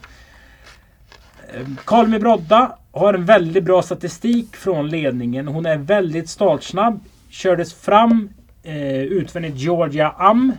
Ehm, 1.55 1.77
Karl 1.85 2.19
Brodda 2.19 2.77
har 2.91 3.13
en 3.13 3.25
väldigt 3.25 3.63
bra 3.63 3.81
statistik 3.81 4.55
från 4.55 4.87
ledningen. 4.89 5.47
Hon 5.47 5.65
är 5.65 5.77
väldigt 5.77 6.29
startsnabb. 6.29 6.99
Kördes 7.29 7.73
fram 7.73 8.29
eh, 8.65 9.01
utvändigt 9.01 9.55
Georgia 9.55 10.13
Am 10.17 10.53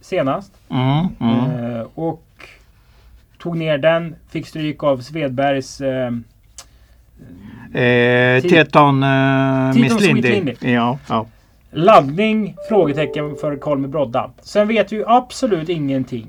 senast. 0.00 0.52
mm, 0.68 1.06
mm. 1.20 1.74
Eh, 1.76 1.86
och 1.94 2.22
tog 3.38 3.56
ner 3.56 3.78
den. 3.78 4.14
Fick 4.28 4.46
stryk 4.46 4.82
av 4.82 5.00
Svedbergs 5.00 5.80
eh, 5.80 6.10
Eh, 7.74 8.42
Teton 8.42 9.02
eh, 9.02 9.74
Miss 9.74 10.00
Lindy. 10.00 10.54
Ja, 10.60 10.98
ja. 11.08 11.26
laddning? 11.70 12.56
Frågetecken 12.68 13.36
för 13.40 13.56
Karl 13.56 13.86
Brodda. 13.86 14.30
Sen 14.42 14.68
vet 14.68 14.92
vi 14.92 14.96
ju 14.96 15.04
absolut 15.06 15.68
ingenting. 15.68 16.26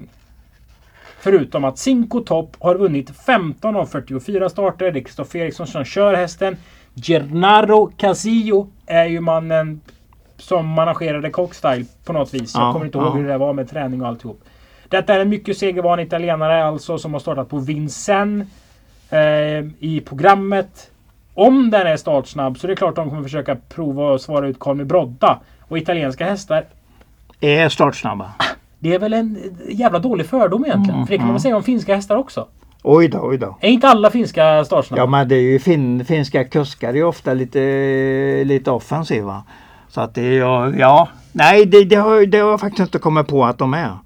Förutom 1.19 1.63
att 1.63 1.77
Cinco 1.77 2.19
Top 2.19 2.55
har 2.59 2.75
vunnit 2.75 3.11
15 3.25 3.75
av 3.75 3.85
44 3.85 4.49
starter. 4.49 4.91
Det 4.91 4.99
är 4.99 5.03
Kristoffer 5.03 5.39
Eriksson 5.39 5.67
som 5.67 5.83
kör 5.83 6.13
hästen. 6.13 6.57
Gernaro 6.95 7.91
Casillo 7.97 8.67
är 8.85 9.05
ju 9.05 9.19
mannen 9.19 9.81
som 10.37 10.67
managerade 10.67 11.29
Cockstyle 11.29 11.85
på 12.05 12.13
något 12.13 12.33
vis. 12.33 12.55
Jag 12.55 12.63
Ja, 12.63 12.73
kommer 12.73 12.85
inte 12.85 12.97
ihåg 12.97 13.07
ja. 13.07 13.11
hur 13.11 13.27
det 13.27 13.37
var 13.37 13.53
med 13.53 13.69
träning 13.69 14.01
och 14.01 14.07
alltihop. 14.07 14.41
Detta 14.89 15.13
är 15.13 15.19
en 15.19 15.29
mycket 15.29 15.57
segervan 15.57 15.99
italienare 15.99 16.65
alltså 16.65 16.97
som 16.97 17.13
har 17.13 17.19
startat 17.19 17.49
på 17.49 17.57
Vincennes 17.57 18.47
eh, 19.09 19.19
i 19.79 20.01
programmet. 20.05 20.91
Om 21.33 21.69
den 21.69 21.87
är 21.87 21.97
startsnabb 21.97 22.57
så 22.59 22.67
är 22.67 22.69
det 22.69 22.75
klart 22.75 22.95
de 22.95 23.09
kommer 23.09 23.23
försöka 23.23 23.55
prova 23.69 24.15
att 24.15 24.21
svara 24.21 24.47
ut 24.47 24.59
Karl 24.59 24.85
Brodda. 24.85 25.39
Och 25.61 25.77
italienska 25.77 26.25
hästar, 26.25 26.65
Är 27.39 27.69
startsnabba. 27.69 28.31
det 28.79 28.93
är 28.93 28.99
väl 28.99 29.13
en 29.13 29.37
jävla 29.69 29.99
dålig 29.99 30.25
fördom 30.25 30.65
egentligen. 30.65 30.95
Mm, 30.95 31.07
För 31.07 31.13
det 31.13 31.17
kan 31.17 31.27
man 31.27 31.33
väl 31.35 31.41
säga 31.41 31.55
om 31.57 31.63
finska 31.63 31.95
hästar 31.95 32.15
också. 32.15 32.47
Oj 32.83 33.07
då, 33.07 33.19
oj 33.21 33.37
då. 33.37 33.57
Är 33.61 33.69
inte 33.69 33.87
alla 33.87 34.11
finska 34.11 34.65
startsnabba? 34.65 35.01
Ja 35.01 35.05
men 35.07 35.27
det 35.27 35.35
är 35.35 35.41
ju 35.41 35.59
fin, 35.59 36.05
finska 36.05 36.43
kuskar 36.43 36.89
är 36.89 36.93
ju 36.93 37.03
ofta 37.03 37.33
lite, 37.33 37.59
lite 38.45 38.71
offensiva. 38.71 39.43
Så 39.89 40.01
att 40.01 40.15
det 40.15 40.21
är 40.21 40.79
ja. 40.79 41.07
Nej 41.31 41.65
det, 41.65 41.83
det, 41.83 41.95
har, 41.95 42.25
det 42.25 42.37
har 42.37 42.49
jag 42.49 42.59
faktiskt 42.59 42.79
inte 42.79 42.99
kommit 42.99 43.27
på 43.27 43.45
att 43.45 43.57
de 43.57 43.73
är. 43.73 43.97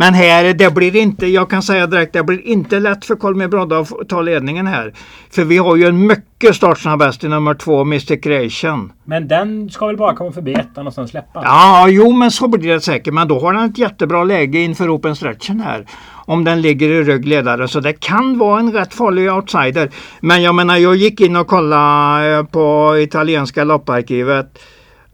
Men 0.00 0.14
här, 0.14 0.54
det 0.54 0.74
blir 0.74 0.96
inte, 0.96 1.26
jag 1.26 1.50
kan 1.50 1.62
säga 1.62 1.86
direkt, 1.86 2.12
det 2.12 2.22
blir 2.22 2.46
inte 2.46 2.80
lätt 2.80 3.04
för 3.04 3.16
Kolmi 3.16 3.48
Brodda 3.48 3.78
att 3.78 4.08
ta 4.08 4.22
ledningen 4.22 4.66
här. 4.66 4.92
För 5.30 5.44
vi 5.44 5.58
har 5.58 5.76
ju 5.76 5.86
en 5.86 6.06
mycket 6.06 6.56
startsnabb 6.56 7.02
häst 7.02 7.24
i 7.24 7.28
nummer 7.28 7.54
två, 7.54 7.80
Mr 7.80 8.22
Creation. 8.22 8.92
Men 9.04 9.28
den 9.28 9.70
ska 9.70 9.86
väl 9.86 9.96
bara 9.96 10.14
komma 10.14 10.32
förbi 10.32 10.52
ettan 10.52 10.86
och 10.86 10.94
sen 10.94 11.08
släppa? 11.08 11.42
Ja, 11.44 11.88
jo 11.88 12.12
men 12.12 12.30
så 12.30 12.48
blir 12.48 12.72
det 12.72 12.80
säkert. 12.80 13.14
Men 13.14 13.28
då 13.28 13.40
har 13.40 13.52
den 13.52 13.70
ett 13.70 13.78
jättebra 13.78 14.24
läge 14.24 14.58
inför 14.58 14.96
Open 14.96 15.16
Stretchen 15.16 15.60
här. 15.60 15.86
Om 16.26 16.44
den 16.44 16.60
ligger 16.62 16.88
i 16.88 17.02
ryggledare. 17.02 17.68
Så 17.68 17.80
det 17.80 17.92
kan 17.92 18.38
vara 18.38 18.60
en 18.60 18.72
rätt 18.72 18.94
farlig 18.94 19.32
outsider. 19.32 19.90
Men 20.20 20.42
jag 20.42 20.54
menar, 20.54 20.76
jag 20.76 20.96
gick 20.96 21.20
in 21.20 21.36
och 21.36 21.46
kollade 21.46 22.36
eh, 22.36 22.44
på 22.44 22.96
italienska 22.98 23.64
lopparkivet 23.64 24.58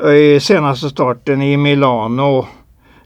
eh, 0.03 0.11
i 0.11 0.40
senaste 0.40 0.88
starten 0.88 1.42
i 1.42 1.57
Milano. 1.57 2.46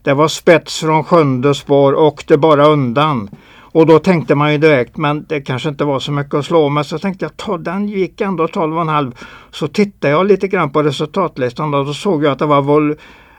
Det 0.03 0.13
var 0.13 0.27
spets 0.27 0.79
från 0.79 1.03
sjunde 1.03 1.55
spår 1.55 1.93
och 1.93 2.23
det 2.27 2.37
bara 2.37 2.65
undan. 2.65 3.29
Och 3.73 3.85
då 3.85 3.99
tänkte 3.99 4.35
man 4.35 4.51
ju 4.51 4.57
direkt, 4.57 4.97
men 4.97 5.25
det 5.29 5.41
kanske 5.41 5.69
inte 5.69 5.85
var 5.85 5.99
så 5.99 6.11
mycket 6.11 6.33
att 6.33 6.45
slå 6.45 6.69
med. 6.69 6.85
Så 6.85 6.99
tänkte 6.99 7.25
jag, 7.25 7.37
ta, 7.37 7.57
den 7.57 7.87
gick 7.87 8.21
ändå 8.21 8.45
12,5. 8.45 9.13
Så 9.51 9.67
tittade 9.67 10.13
jag 10.13 10.27
lite 10.27 10.47
grann 10.47 10.69
på 10.69 10.83
resultatlistan 10.83 11.73
och 11.73 11.85
då 11.85 11.93
såg 11.93 12.23
jag 12.23 12.31
att 12.31 12.39
det 12.39 12.45
var 12.45 12.61
Vol, 12.61 12.95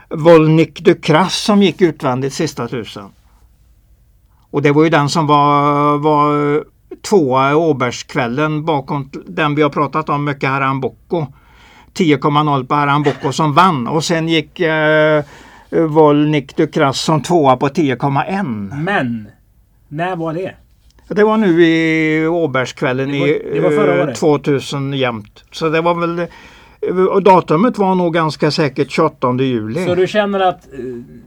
Volnik 0.09 0.81
Dukras 0.81 1.37
som 1.37 1.62
gick 1.62 1.81
utvändigt 1.81 2.33
sista 2.33 2.68
tusen. 2.68 3.05
Och 4.51 4.62
det 4.62 4.72
var 4.72 4.85
ju 4.85 4.90
den 4.90 5.09
som 5.09 5.27
var, 5.27 5.98
var 5.98 6.64
tvåa 7.03 7.51
i 7.51 7.55
Åbergskvällen 7.55 8.64
bakom 8.64 9.11
den 9.27 9.55
vi 9.55 9.62
har 9.62 9.70
pratat 9.70 10.09
om 10.09 10.25
mycket, 10.25 10.48
Haram 10.48 10.83
10,0 11.94 12.66
på 12.66 12.75
Haram 12.75 13.05
som 13.33 13.53
vann 13.53 13.88
och 13.88 14.05
sen 14.05 14.29
gick 14.29 14.61
eh, 14.61 15.25
Volnik 15.72 16.56
Dukras 16.56 17.00
som 17.00 17.22
tvåa 17.22 17.56
på 17.56 17.68
10,1. 17.68 18.82
Men! 18.82 19.28
När 19.88 20.16
var 20.16 20.32
det? 20.35 20.52
Det 21.08 21.24
var 21.24 21.37
nu 21.37 21.64
i 21.66 22.26
Åbergskvällen 22.26 23.12
Det 23.12 23.18
var- 23.20 23.26
i 23.26 23.50
det 23.54 23.61
var 23.61 23.70
förra 23.70 23.96
eh, 23.98 24.04
året. 24.04 24.16
2000 24.18 24.92
jämt. 24.92 25.44
Så 25.52 25.68
det 25.68 25.80
var 25.80 25.94
väl 25.94 26.18
eh, 26.18 27.16
datumet 27.22 27.78
var 27.78 27.94
nog 27.94 28.14
ganska 28.14 28.50
säkert 28.50 28.90
28 28.90 29.35
juli. 29.40 29.87
Så 29.87 29.94
du 29.94 30.06
känner 30.06 30.40
att 30.40 30.68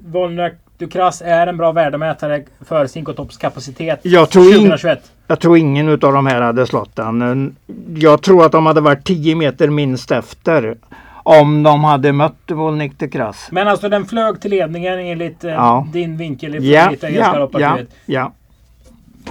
Volnak 0.07 0.53
Dukras 0.77 1.21
är 1.25 1.47
en 1.47 1.57
bra 1.57 1.71
värdemätare 1.71 2.43
för 2.65 2.87
Cincotops 2.87 3.37
kapacitet 3.37 3.99
Jag 4.03 4.29
tror, 4.29 4.45
in, 4.45 4.51
2021? 4.53 5.11
jag 5.27 5.39
tror 5.39 5.57
ingen 5.57 5.89
utav 5.89 6.13
de 6.13 6.25
här 6.25 6.41
hade 6.41 6.67
slått 6.67 6.95
den. 6.95 7.55
Jag 7.95 8.21
tror 8.21 8.45
att 8.45 8.51
de 8.51 8.65
hade 8.65 8.81
varit 8.81 9.03
10 9.05 9.35
meter 9.35 9.69
minst 9.69 10.11
efter. 10.11 10.77
Om 11.27 11.63
de 11.63 11.83
hade 11.83 12.13
mött 12.13 12.51
Volnik 12.51 12.99
de 12.99 13.07
Kras. 13.07 13.47
Men 13.51 13.67
alltså 13.67 13.89
den 13.89 14.05
flög 14.05 14.41
till 14.41 14.51
ledningen 14.51 14.99
enligt 14.99 15.43
eh, 15.43 15.51
Ja. 15.51 15.87
din 15.93 16.17
vinkel 16.17 16.55
ifrån 16.55 16.67
Ja, 16.69 16.91
italienska 16.91 17.47
ja, 17.59 17.77
ja. 18.05 18.31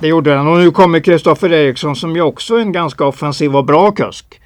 Det 0.00 0.08
gjorde 0.08 0.34
den. 0.34 0.46
Och 0.48 0.58
nu 0.58 0.70
kommer 0.70 1.00
Kristoffer 1.00 1.52
Eriksson 1.52 1.96
som 1.96 2.16
ju 2.16 2.22
också 2.22 2.54
är 2.56 2.60
en 2.60 2.72
ganska 2.72 3.04
offensiv 3.04 3.56
och 3.56 3.64
bra 3.64 3.90
kusk. 3.90 4.40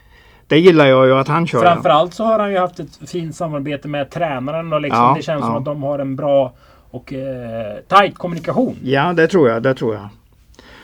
Det 0.47 0.59
gillar 0.59 0.87
jag 0.87 1.07
ju 1.07 1.15
att 1.15 1.29
han 1.29 1.47
kör. 1.47 1.61
Framförallt 1.61 2.15
så 2.15 2.25
har 2.25 2.39
han 2.39 2.51
ju 2.51 2.59
haft 2.59 2.81
ett 2.81 3.11
fint 3.11 3.37
samarbete 3.37 3.89
med 3.89 4.11
tränaren 4.11 4.73
och 4.73 4.81
liksom 4.81 5.01
Ja, 5.03 5.15
det 5.17 5.23
känns 5.23 5.41
ja. 5.41 5.47
som 5.47 5.57
att 5.57 5.65
de 5.65 5.83
har 5.83 5.99
en 5.99 6.17
bra 6.17 6.53
och 6.91 7.13
eh, 7.13 7.77
tajt 7.89 8.19
kommunikation. 8.19 8.77
Ja, 8.83 9.13
det 9.13 9.27
tror 9.27 9.49
jag. 9.49 9.63
Det 9.63 9.75
tror 9.75 9.95
jag. 9.95 10.09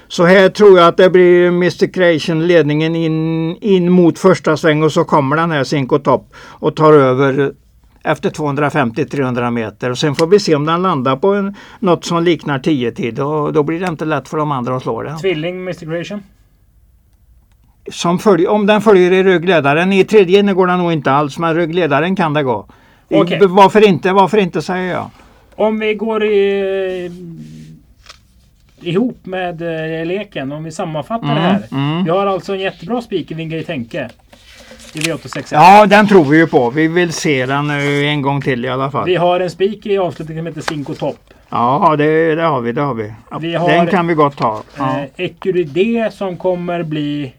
Så 0.08 0.24
här 0.24 0.48
tror 0.48 0.78
jag 0.78 0.88
att 0.88 0.96
det 0.96 1.10
blir 1.10 1.48
Mr 1.48 1.92
Creation 1.92 2.46
ledningen 2.46 2.96
in, 2.96 3.56
in 3.56 3.92
mot 3.92 4.18
första 4.18 4.56
sväng 4.56 4.82
och 4.82 4.92
så 4.92 5.04
kommer 5.04 5.36
den 5.36 5.50
här 5.50 5.64
Cinco 5.64 5.98
Top 5.98 6.34
och 6.36 6.76
tar 6.76 6.92
över 6.92 7.52
efter 8.04 8.30
250-300 8.30 9.50
meter. 9.50 9.90
Och 9.90 9.98
sen 9.98 10.14
får 10.14 10.26
vi 10.26 10.40
se 10.40 10.54
om 10.54 10.66
den 10.66 10.82
landar 10.82 11.16
på 11.16 11.34
en, 11.34 11.54
något 11.78 12.04
som 12.04 12.24
liknar 12.24 12.58
10 12.58 12.92
tid. 12.92 13.20
Och 13.20 13.52
då 13.52 13.62
blir 13.62 13.80
det 13.80 13.88
inte 13.88 14.04
lätt 14.04 14.28
för 14.28 14.36
de 14.36 14.52
andra 14.52 14.76
att 14.76 14.82
slå 14.82 15.02
den. 15.02 15.18
Tvilling 15.18 15.60
Mr 15.60 15.84
Creation. 15.84 16.22
Som 17.90 18.18
följ, 18.18 18.46
om 18.46 18.66
den 18.66 18.80
följer 18.80 19.12
i 19.12 19.22
ryggledaren. 19.22 19.92
I 19.92 20.04
tredje 20.04 20.38
inne 20.38 20.54
går 20.54 20.66
den 20.66 20.78
nog 20.78 20.92
inte 20.92 21.12
alls 21.12 21.38
men 21.38 21.54
ryggledaren 21.54 22.16
kan 22.16 22.34
det 22.34 22.42
gå. 22.42 22.66
Okej. 23.10 23.40
Varför 23.48 23.88
inte? 23.88 24.12
Varför 24.12 24.38
inte 24.38 24.62
säger 24.62 24.92
jag. 24.92 25.10
Om 25.56 25.78
vi 25.78 25.94
går 25.94 26.24
i, 26.24 27.10
ihop 28.86 29.26
med 29.26 29.62
eh, 30.00 30.06
leken, 30.06 30.52
om 30.52 30.64
vi 30.64 30.72
sammanfattar 30.72 31.34
det 31.34 31.40
här. 31.40 31.62
mm. 31.72 32.04
Vi 32.04 32.10
har 32.10 32.26
alltså 32.26 32.52
en 32.54 32.60
jättebra 32.60 33.00
spik 33.02 33.30
i 33.30 33.34
Vinga 33.34 33.56
i 33.56 33.64
Tänke. 33.64 34.08
I 34.92 34.98
V861. 34.98 35.44
Ja, 35.50 35.86
den 35.86 36.06
tror 36.08 36.24
vi 36.24 36.36
ju 36.38 36.46
på. 36.46 36.70
Vi 36.70 36.88
vill 36.88 37.12
se 37.12 37.46
den 37.46 37.70
eh, 37.70 37.76
en 38.08 38.22
gång 38.22 38.40
till 38.42 38.64
i 38.64 38.68
alla 38.68 38.90
fall. 38.90 39.06
Vi 39.06 39.16
har 39.16 39.40
en 39.40 39.50
spik 39.50 39.86
i 39.86 39.98
avslutningen 39.98 40.40
som 40.44 40.46
heter 40.46 40.60
Cinco 40.74 40.94
Top. 40.94 41.18
Ja, 41.50 41.94
det, 41.98 42.34
det 42.34 42.42
har 42.42 42.60
vi. 42.60 42.72
Det 42.72 42.80
har 42.80 42.94
vi. 42.94 43.12
Vi 43.40 43.54
har- 43.54 43.68
Den 43.68 43.86
kan 43.86 44.06
vi 44.06 44.14
gott 44.14 44.36
ta. 44.36 44.62
Ja. 44.78 44.98
Eh, 45.16 45.24
Ecuride 45.24 46.10
som 46.12 46.36
kommer 46.36 46.82
bli... 46.82 47.32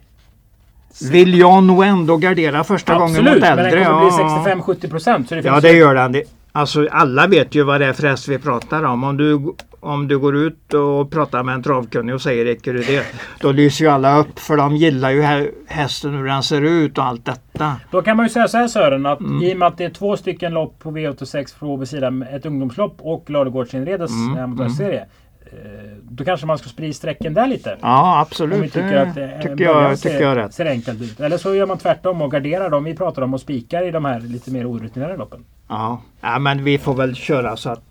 Vill 1.11 1.37
jag 1.39 1.63
nog 1.63 1.83
ändå 1.83 2.17
gardera 2.17 2.63
första 2.63 2.93
gången 2.93 3.09
Absolut, 3.15 3.33
mot 3.33 3.41
men 3.41 3.51
äldre. 3.59 3.75
den 3.75 3.85
kommer 3.85 4.03
ja. 4.03 4.53
bli 4.53 4.53
65-70 4.85 4.89
procent. 4.89 5.29
Så 5.29 5.35
det 5.35 5.41
Ja, 5.45 5.59
det 5.59 5.71
gör 5.71 5.95
den. 5.95 6.11
Det, 6.11 6.23
Alltså 6.55 6.87
alla 6.91 7.27
vet 7.27 7.55
ju 7.55 7.63
vad 7.63 7.81
det 7.81 7.85
är 7.85 7.93
för 7.93 8.07
häst 8.07 8.27
vi 8.27 8.39
pratar 8.39 8.83
om. 8.83 9.03
Om 9.03 9.17
du, 9.17 9.53
om 9.79 10.07
du 10.07 10.19
går 10.19 10.35
ut 10.35 10.73
och 10.73 11.11
pratar 11.11 11.43
med 11.43 11.55
en 11.55 11.63
travkunnig 11.63 12.15
och 12.15 12.21
säger 12.21 12.45
du 12.63 12.73
det? 12.81 13.05
Då 13.39 13.51
lyser 13.51 13.85
ju 13.85 13.91
alla 13.91 14.19
upp 14.19 14.39
för 14.39 14.57
de 14.57 14.75
gillar 14.75 15.11
ju 15.11 15.21
hä- 15.21 15.51
hästen 15.67 16.13
hur 16.13 16.25
den 16.25 16.43
ser 16.43 16.61
ut 16.61 16.97
och 16.97 17.03
allt 17.03 17.25
detta. 17.25 17.75
Då 17.91 18.01
kan 18.01 18.17
man 18.17 18.25
ju 18.25 18.29
säga 18.29 18.47
så 18.47 18.57
här 18.57 18.67
Sören 18.67 19.05
att 19.05 19.19
Mm. 19.19 19.41
i 19.43 19.53
och 19.53 19.57
med 19.57 19.67
att 19.67 19.77
det 19.77 19.85
är 19.85 19.89
två 19.89 20.17
stycken 20.17 20.53
lopp 20.53 20.79
på 20.79 20.91
V86 20.91 21.59
på 21.59 21.85
sidan 21.85 22.17
med 22.17 22.35
ett 22.35 22.45
ungdomslopp 22.45 22.95
och 22.99 23.29
Ladugårdsinredes 23.29 24.11
Mm, 24.11 24.43
amatörsserie. 24.43 25.05
Eh, 26.15 26.17
Då 26.17 26.23
kanske 26.25 26.45
man 26.45 26.57
ska 26.57 26.69
sprida 26.69 26.93
strecken 26.93 27.33
där 27.33 27.47
lite. 27.47 27.77
Ja 27.81 28.13
Om 28.15 28.21
absolut. 28.21 28.63
vi 28.63 28.69
tycker 28.69 28.91
det 28.91 29.01
att 29.01 29.15
det 29.15 29.37
tycker 29.41 29.55
början 29.55 29.83
jag, 29.83 29.99
tycker 30.01 30.21
jag 30.21 30.35
ser, 30.35 30.43
rätt. 30.43 30.53
ser 30.53 30.65
enkelt 30.65 31.01
ut. 31.01 31.19
Eller 31.19 31.37
så 31.37 31.55
gör 31.55 31.65
man 31.65 31.77
tvärtom 31.77 32.21
och 32.21 32.31
garderar 32.31 32.69
dem 32.69 32.83
vi 32.83 32.95
pratar 32.95 33.21
om 33.21 33.33
och 33.33 33.41
spikar 33.41 33.87
i 33.87 33.91
de 33.91 34.05
här 34.05 34.19
lite 34.19 34.51
mer 34.51 34.71
orutinerade 34.71 35.17
loppen. 35.17 35.45
Ja. 35.67 36.01
ja 36.21 36.39
men 36.39 36.63
vi 36.63 36.77
får 36.77 36.93
väl 36.93 37.15
köra 37.15 37.57
så 37.57 37.69
att 37.69 37.81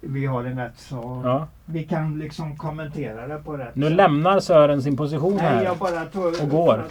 vi 0.00 0.26
har 0.26 0.44
en 0.44 0.58
rätt 0.58 0.72
så 0.78 1.22
Ja. 1.24 1.46
vi 1.64 1.84
kan 1.84 2.18
liksom 2.18 2.56
kommentera 2.56 3.26
det 3.28 3.36
på 3.44 3.56
rätt 3.56 3.76
Nu 3.76 3.86
sätt. 3.86 3.96
lämnar 3.96 4.40
Sören 4.40 4.82
sin 4.82 4.96
position 4.96 5.36
Nej, 5.36 5.44
här. 5.46 5.64
jag 5.64 5.76
bara 5.76 6.04
tar, 6.04 6.42
och 6.42 6.48
går. 6.50 6.84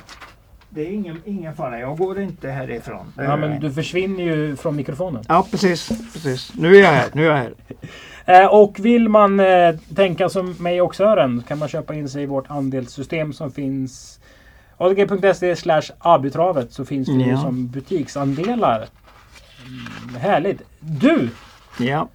Det 0.70 0.82
är 0.82 0.92
ingen, 0.92 1.22
ingen 1.26 1.56
fara, 1.56 1.80
jag 1.80 1.98
går 1.98 2.20
inte 2.20 2.50
härifrån. 2.50 3.14
Det 3.18 3.24
Ja, 3.24 3.36
men 3.36 3.60
du 3.60 3.72
försvinner 3.72 4.24
ju 4.24 4.56
från 4.56 4.76
mikrofonen. 4.76 5.24
Ja 5.28 5.48
precis, 5.52 5.88
precis. 6.14 6.52
Nu 6.56 6.76
är 6.76 6.80
jag 6.80 6.88
här. 6.88 7.06
Nu 7.14 7.24
är 7.26 7.30
jag 7.30 7.38
här. 7.38 7.54
Eh, 8.32 8.46
och 8.46 8.80
vill 8.80 9.10
man 9.10 9.40
eh, 9.40 9.76
tänka 9.96 10.30
som 10.30 10.56
mig 10.60 10.82
och 10.82 10.96
Sören 10.96 11.44
kan 11.48 11.60
man 11.60 11.68
köpa 11.68 11.94
in 11.96 12.10
sig 12.10 12.24
i 12.24 12.26
vårt 12.26 12.52
andelssystem 12.52 13.34
som 13.34 13.52
finns 13.52 14.20
adg.se 14.78 15.56
slash 15.56 15.82
abitravet 16.00 16.74
så 16.74 16.86
finns 16.86 17.08
det 17.08 17.14
ju 17.24 17.30
Ja. 17.32 17.38
som 17.42 17.68
butiksandelar. 17.68 18.78
Mm, 18.78 20.16
härligt! 20.22 20.62
Du! 20.80 21.30
Ja, 21.80 22.08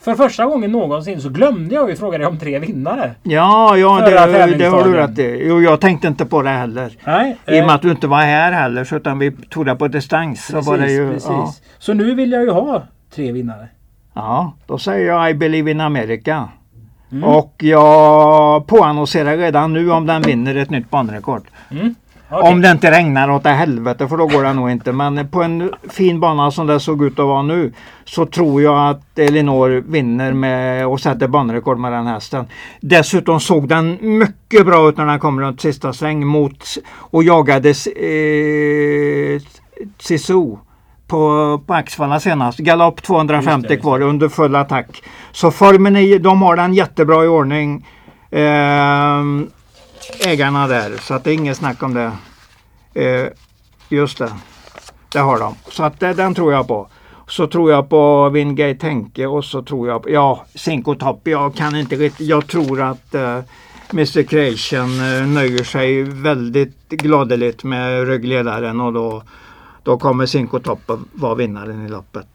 För 0.00 0.14
första 0.14 0.46
gången 0.46 0.72
någonsin 0.72 1.20
så 1.20 1.28
glömde 1.28 1.74
jag 1.74 1.90
ju 1.90 1.96
fråga 1.96 2.18
dig 2.18 2.26
om 2.26 2.38
tre 2.38 2.58
vinnare. 2.58 3.14
ja, 3.22 3.76
ja 3.76 4.00
det, 4.00 4.56
det 4.58 4.64
har 4.66 4.84
du 4.84 4.94
rätt 4.94 5.18
i. 5.18 5.42
Jo, 5.48 5.60
jag 5.62 5.80
tänkte 5.80 6.08
inte 6.08 6.26
på 6.26 6.42
det 6.42 6.50
heller. 6.50 6.92
Nej, 7.06 7.36
I 7.46 7.50
och 7.50 7.52
med 7.52 7.64
eh, 7.68 7.74
att 7.74 7.82
du 7.82 7.90
inte 7.90 8.06
var 8.06 8.18
här 8.18 8.52
heller 8.52 8.84
så 8.84 8.96
utan 8.96 9.18
vi 9.18 9.32
tog 9.32 9.66
det 9.66 9.76
på 9.76 9.88
distans. 9.88 10.46
Så 10.46 10.60
var 10.60 10.78
det 10.78 10.92
ju, 10.92 11.12
precis. 11.12 11.28
ja. 11.28 11.54
Så 11.78 11.94
nu 11.94 12.14
vill 12.14 12.32
jag 12.32 12.42
ju 12.42 12.50
ha 12.50 12.82
tre 13.14 13.32
vinnare. 13.32 13.68
Ja, 14.18 14.52
då 14.66 14.78
säger 14.78 15.06
jag 15.06 15.30
I 15.30 15.34
believe 15.34 15.70
in 15.70 15.80
America. 15.80 16.48
Mm. 17.12 17.24
Och 17.24 17.54
jag 17.58 18.66
påannonserar 18.66 19.36
redan 19.36 19.72
nu 19.72 19.90
om 19.90 20.06
den 20.06 20.22
vinner 20.22 20.54
ett 20.54 20.70
nytt 20.70 20.90
banrekord. 20.90 21.42
Mm. 21.70 21.94
Okej. 22.30 22.52
Om 22.52 22.60
det 22.60 22.70
inte 22.70 22.90
regnar 22.90 23.30
åt 23.30 23.42
det 23.42 23.50
helvete 23.50 24.08
för 24.08 24.16
då 24.16 24.26
går 24.26 24.42
det 24.42 24.52
nog 24.52 24.70
inte. 24.70 24.92
Men 24.92 25.28
på 25.28 25.42
en 25.42 25.72
fin 25.90 26.20
bana 26.20 26.50
som 26.50 26.66
det 26.66 26.80
såg 26.80 27.04
ut 27.04 27.18
att 27.18 27.26
vara 27.26 27.42
nu 27.42 27.72
så 28.04 28.26
tror 28.26 28.62
jag 28.62 28.90
att 28.90 29.18
Elinor 29.18 29.84
vinner 29.88 30.32
med 30.32 30.86
och 30.86 31.00
sätter 31.00 31.28
banrekord 31.28 31.78
med 31.78 31.92
den 31.92 32.06
hästen. 32.06 32.46
Dessutom 32.80 33.40
såg 33.40 33.68
den 33.68 33.98
mycket 34.00 34.66
bra 34.66 34.88
ut 34.88 34.96
när 34.96 35.06
den 35.06 35.18
kom 35.18 35.40
runt 35.40 35.60
sista 35.60 35.92
sväng 35.92 36.26
mot 36.26 36.64
och 36.90 37.24
jagade 37.24 37.68
eh, 37.68 37.74
Sisu 39.98 40.56
på, 41.08 41.60
på 41.66 41.74
Axvalla 41.74 42.20
senast. 42.20 42.58
Galopp 42.58 43.02
250 43.02 43.68
Just 43.70 43.82
kvar 43.82 44.00
under 44.00 44.28
full 44.28 44.56
attack. 44.56 45.02
Så 45.32 45.50
formen 45.50 45.96
är, 45.96 46.18
de 46.18 46.42
har 46.42 46.56
den 46.56 46.74
jättebra 46.74 47.24
i 47.24 47.28
ordning. 47.28 47.86
Ehm, 48.30 49.50
ägarna 50.26 50.66
där. 50.66 50.96
Så 51.00 51.14
att 51.14 51.24
det 51.24 51.30
är 51.30 51.34
inget 51.34 51.56
snack 51.56 51.82
om 51.82 51.94
det. 51.94 52.12
Eh, 52.94 53.28
just 53.88 54.18
det. 54.18 54.32
Det 55.12 55.18
har 55.18 55.38
de. 55.38 55.54
Så 55.70 55.84
att 55.84 56.00
det, 56.00 56.12
den 56.14 56.34
tror 56.34 56.52
jag 56.52 56.68
på. 56.68 56.88
Så 57.26 57.46
tror 57.46 57.70
jag 57.70 57.88
på 57.88 58.28
Wingate 58.28 58.86
Henke 58.86 59.26
och 59.26 59.44
så 59.44 59.62
tror 59.62 59.88
jag 59.88 60.02
på, 60.02 60.10
ja, 60.10 60.44
Cinco 60.54 60.94
Top. 60.94 61.20
Jag 61.24 61.54
kan 61.54 61.76
inte 61.76 61.96
riktigt, 61.96 62.28
jag 62.28 62.46
tror 62.46 62.82
att 62.82 63.14
eh, 63.14 63.38
Mr 63.92 64.22
Creation 64.22 65.00
eh, 65.00 65.26
nöjer 65.26 65.64
sig 65.64 66.02
väldigt 66.02 66.88
gladeligt 66.88 67.64
med 67.64 68.08
ryggledaren 68.08 68.80
och 68.80 68.92
då, 68.92 69.22
då 69.82 69.98
kommer 69.98 70.26
Cinco 70.26 70.58
Top 70.58 70.90
att 70.90 71.00
vara 71.12 71.34
vinnaren 71.34 71.86
i 71.86 71.88
loppet. 71.88 72.26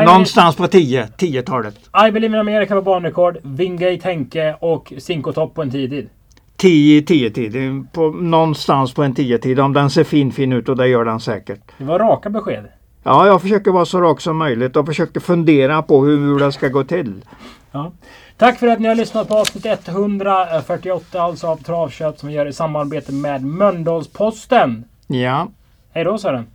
I 0.00 0.04
Någonstans 0.04 0.56
på 0.56 0.66
10, 0.66 1.08
10-talet. 1.18 1.74
I 2.08 2.10
Believe 2.10 2.34
in 2.34 2.40
America 2.40 2.74
var 2.74 2.82
banrekord. 2.82 3.38
Wingate 3.42 4.08
Henke 4.08 4.56
och 4.60 4.92
Cinco 4.98 5.32
Top 5.32 5.54
på 5.54 5.62
en 5.62 5.70
tidig. 5.70 6.08
10 6.56 7.02
10 7.02 7.30
tid. 7.30 7.86
På, 7.92 8.10
någonstans 8.10 8.94
på 8.94 9.02
en 9.02 9.14
10 9.14 9.38
tid. 9.38 9.60
Om 9.60 9.72
den 9.72 9.90
ser 9.90 10.04
fin 10.04 10.32
fin 10.32 10.52
ut 10.52 10.68
och 10.68 10.76
det 10.76 10.88
gör 10.88 11.04
den 11.04 11.20
säkert. 11.20 11.60
Det 11.78 11.84
var 11.84 11.98
raka 11.98 12.30
besked. 12.30 12.64
Ja, 13.02 13.26
jag 13.26 13.42
försöker 13.42 13.70
vara 13.70 13.84
så 13.84 14.00
rak 14.00 14.20
som 14.20 14.36
möjligt 14.36 14.76
och 14.76 14.86
försöker 14.86 15.20
fundera 15.20 15.82
på 15.82 16.04
hur, 16.04 16.18
hur 16.18 16.38
det 16.38 16.52
ska 16.52 16.68
gå 16.68 16.84
till. 16.84 17.24
Ja. 17.72 17.92
Tack 18.36 18.58
för 18.58 18.66
att 18.66 18.80
ni 18.80 18.88
har 18.88 18.94
lyssnat 18.94 19.28
på 19.28 19.34
avsnitt 19.34 19.88
148 19.88 21.22
alltså 21.22 21.46
av 21.46 21.56
Travköp 21.56 22.18
som 22.18 22.28
vi 22.28 22.34
gör 22.34 22.46
i 22.46 22.52
samarbete 22.52 23.12
med 23.12 23.44
Mölndalsposten. 23.44 24.84
Ja, 25.06 25.48
Hej 25.94 26.04
då 26.04 26.18
Sören! 26.18 26.46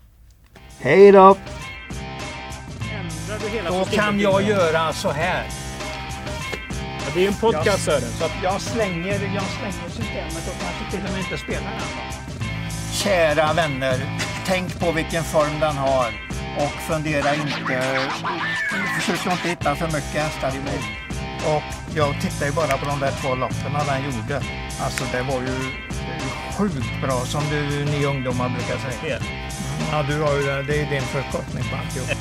Hej 0.80 1.12
då! 1.12 1.38
Då 3.68 3.86
kan 3.86 4.20
jag 4.20 4.42
göra 4.42 4.94
så 4.94 5.10
här. 5.12 5.44
Det 7.14 7.20
är 7.20 7.22
ju 7.22 7.28
en 7.28 7.34
podcast 7.34 7.84
Sören. 7.86 8.02
Så 8.02 8.26
att 8.26 8.32
Jag 8.44 8.62
slänger, 8.62 9.12
jag 9.12 9.44
slänger 9.44 9.90
systemet 9.90 10.48
och 10.48 10.62
kanske 10.62 10.92
till 10.92 11.06
och 11.06 11.12
med 11.12 11.20
inte 11.20 11.38
spelar 11.38 11.72
den. 11.72 12.12
Kära 12.94 13.54
vänner, 13.54 14.20
tänk 14.46 14.80
på 14.80 14.92
vilken 14.92 15.24
form 15.24 15.60
den 15.60 15.78
har 15.78 16.08
och 16.58 16.82
fundera 16.90 17.36
inte, 17.36 18.02
försök 19.00 19.34
inte 19.34 19.48
hitta 19.50 19.76
för 19.76 19.86
mycket 19.86 20.22
hästar 20.22 20.52
i 20.56 20.60
mig. 20.60 20.80
Och 21.56 21.64
jag 21.96 22.22
tittar 22.22 22.46
ju 22.46 22.52
bara 22.52 22.78
på 22.78 22.86
de 22.86 23.00
där 23.00 23.12
två 23.22 23.36
loppen 23.36 23.74
den 23.88 24.04
gjorde. 24.04 24.42
Alltså 24.82 25.04
det 25.12 25.22
var 25.22 25.42
ju 25.42 25.56
sjukt 26.58 27.02
bra 27.02 27.20
som 27.26 27.42
du, 27.50 27.86
ni 27.86 28.06
ungdomar 28.06 28.50
brukar 28.50 28.78
säga. 28.78 29.20
Ja, 29.92 30.06
du 30.10 30.22
har 30.22 30.34
ju 30.34 30.42
det 30.42 30.74
är 30.74 30.80
ju 30.80 30.86
din 30.86 31.02
förkortning 31.02 31.64
på 31.64 31.76
alltihop. 31.76 32.17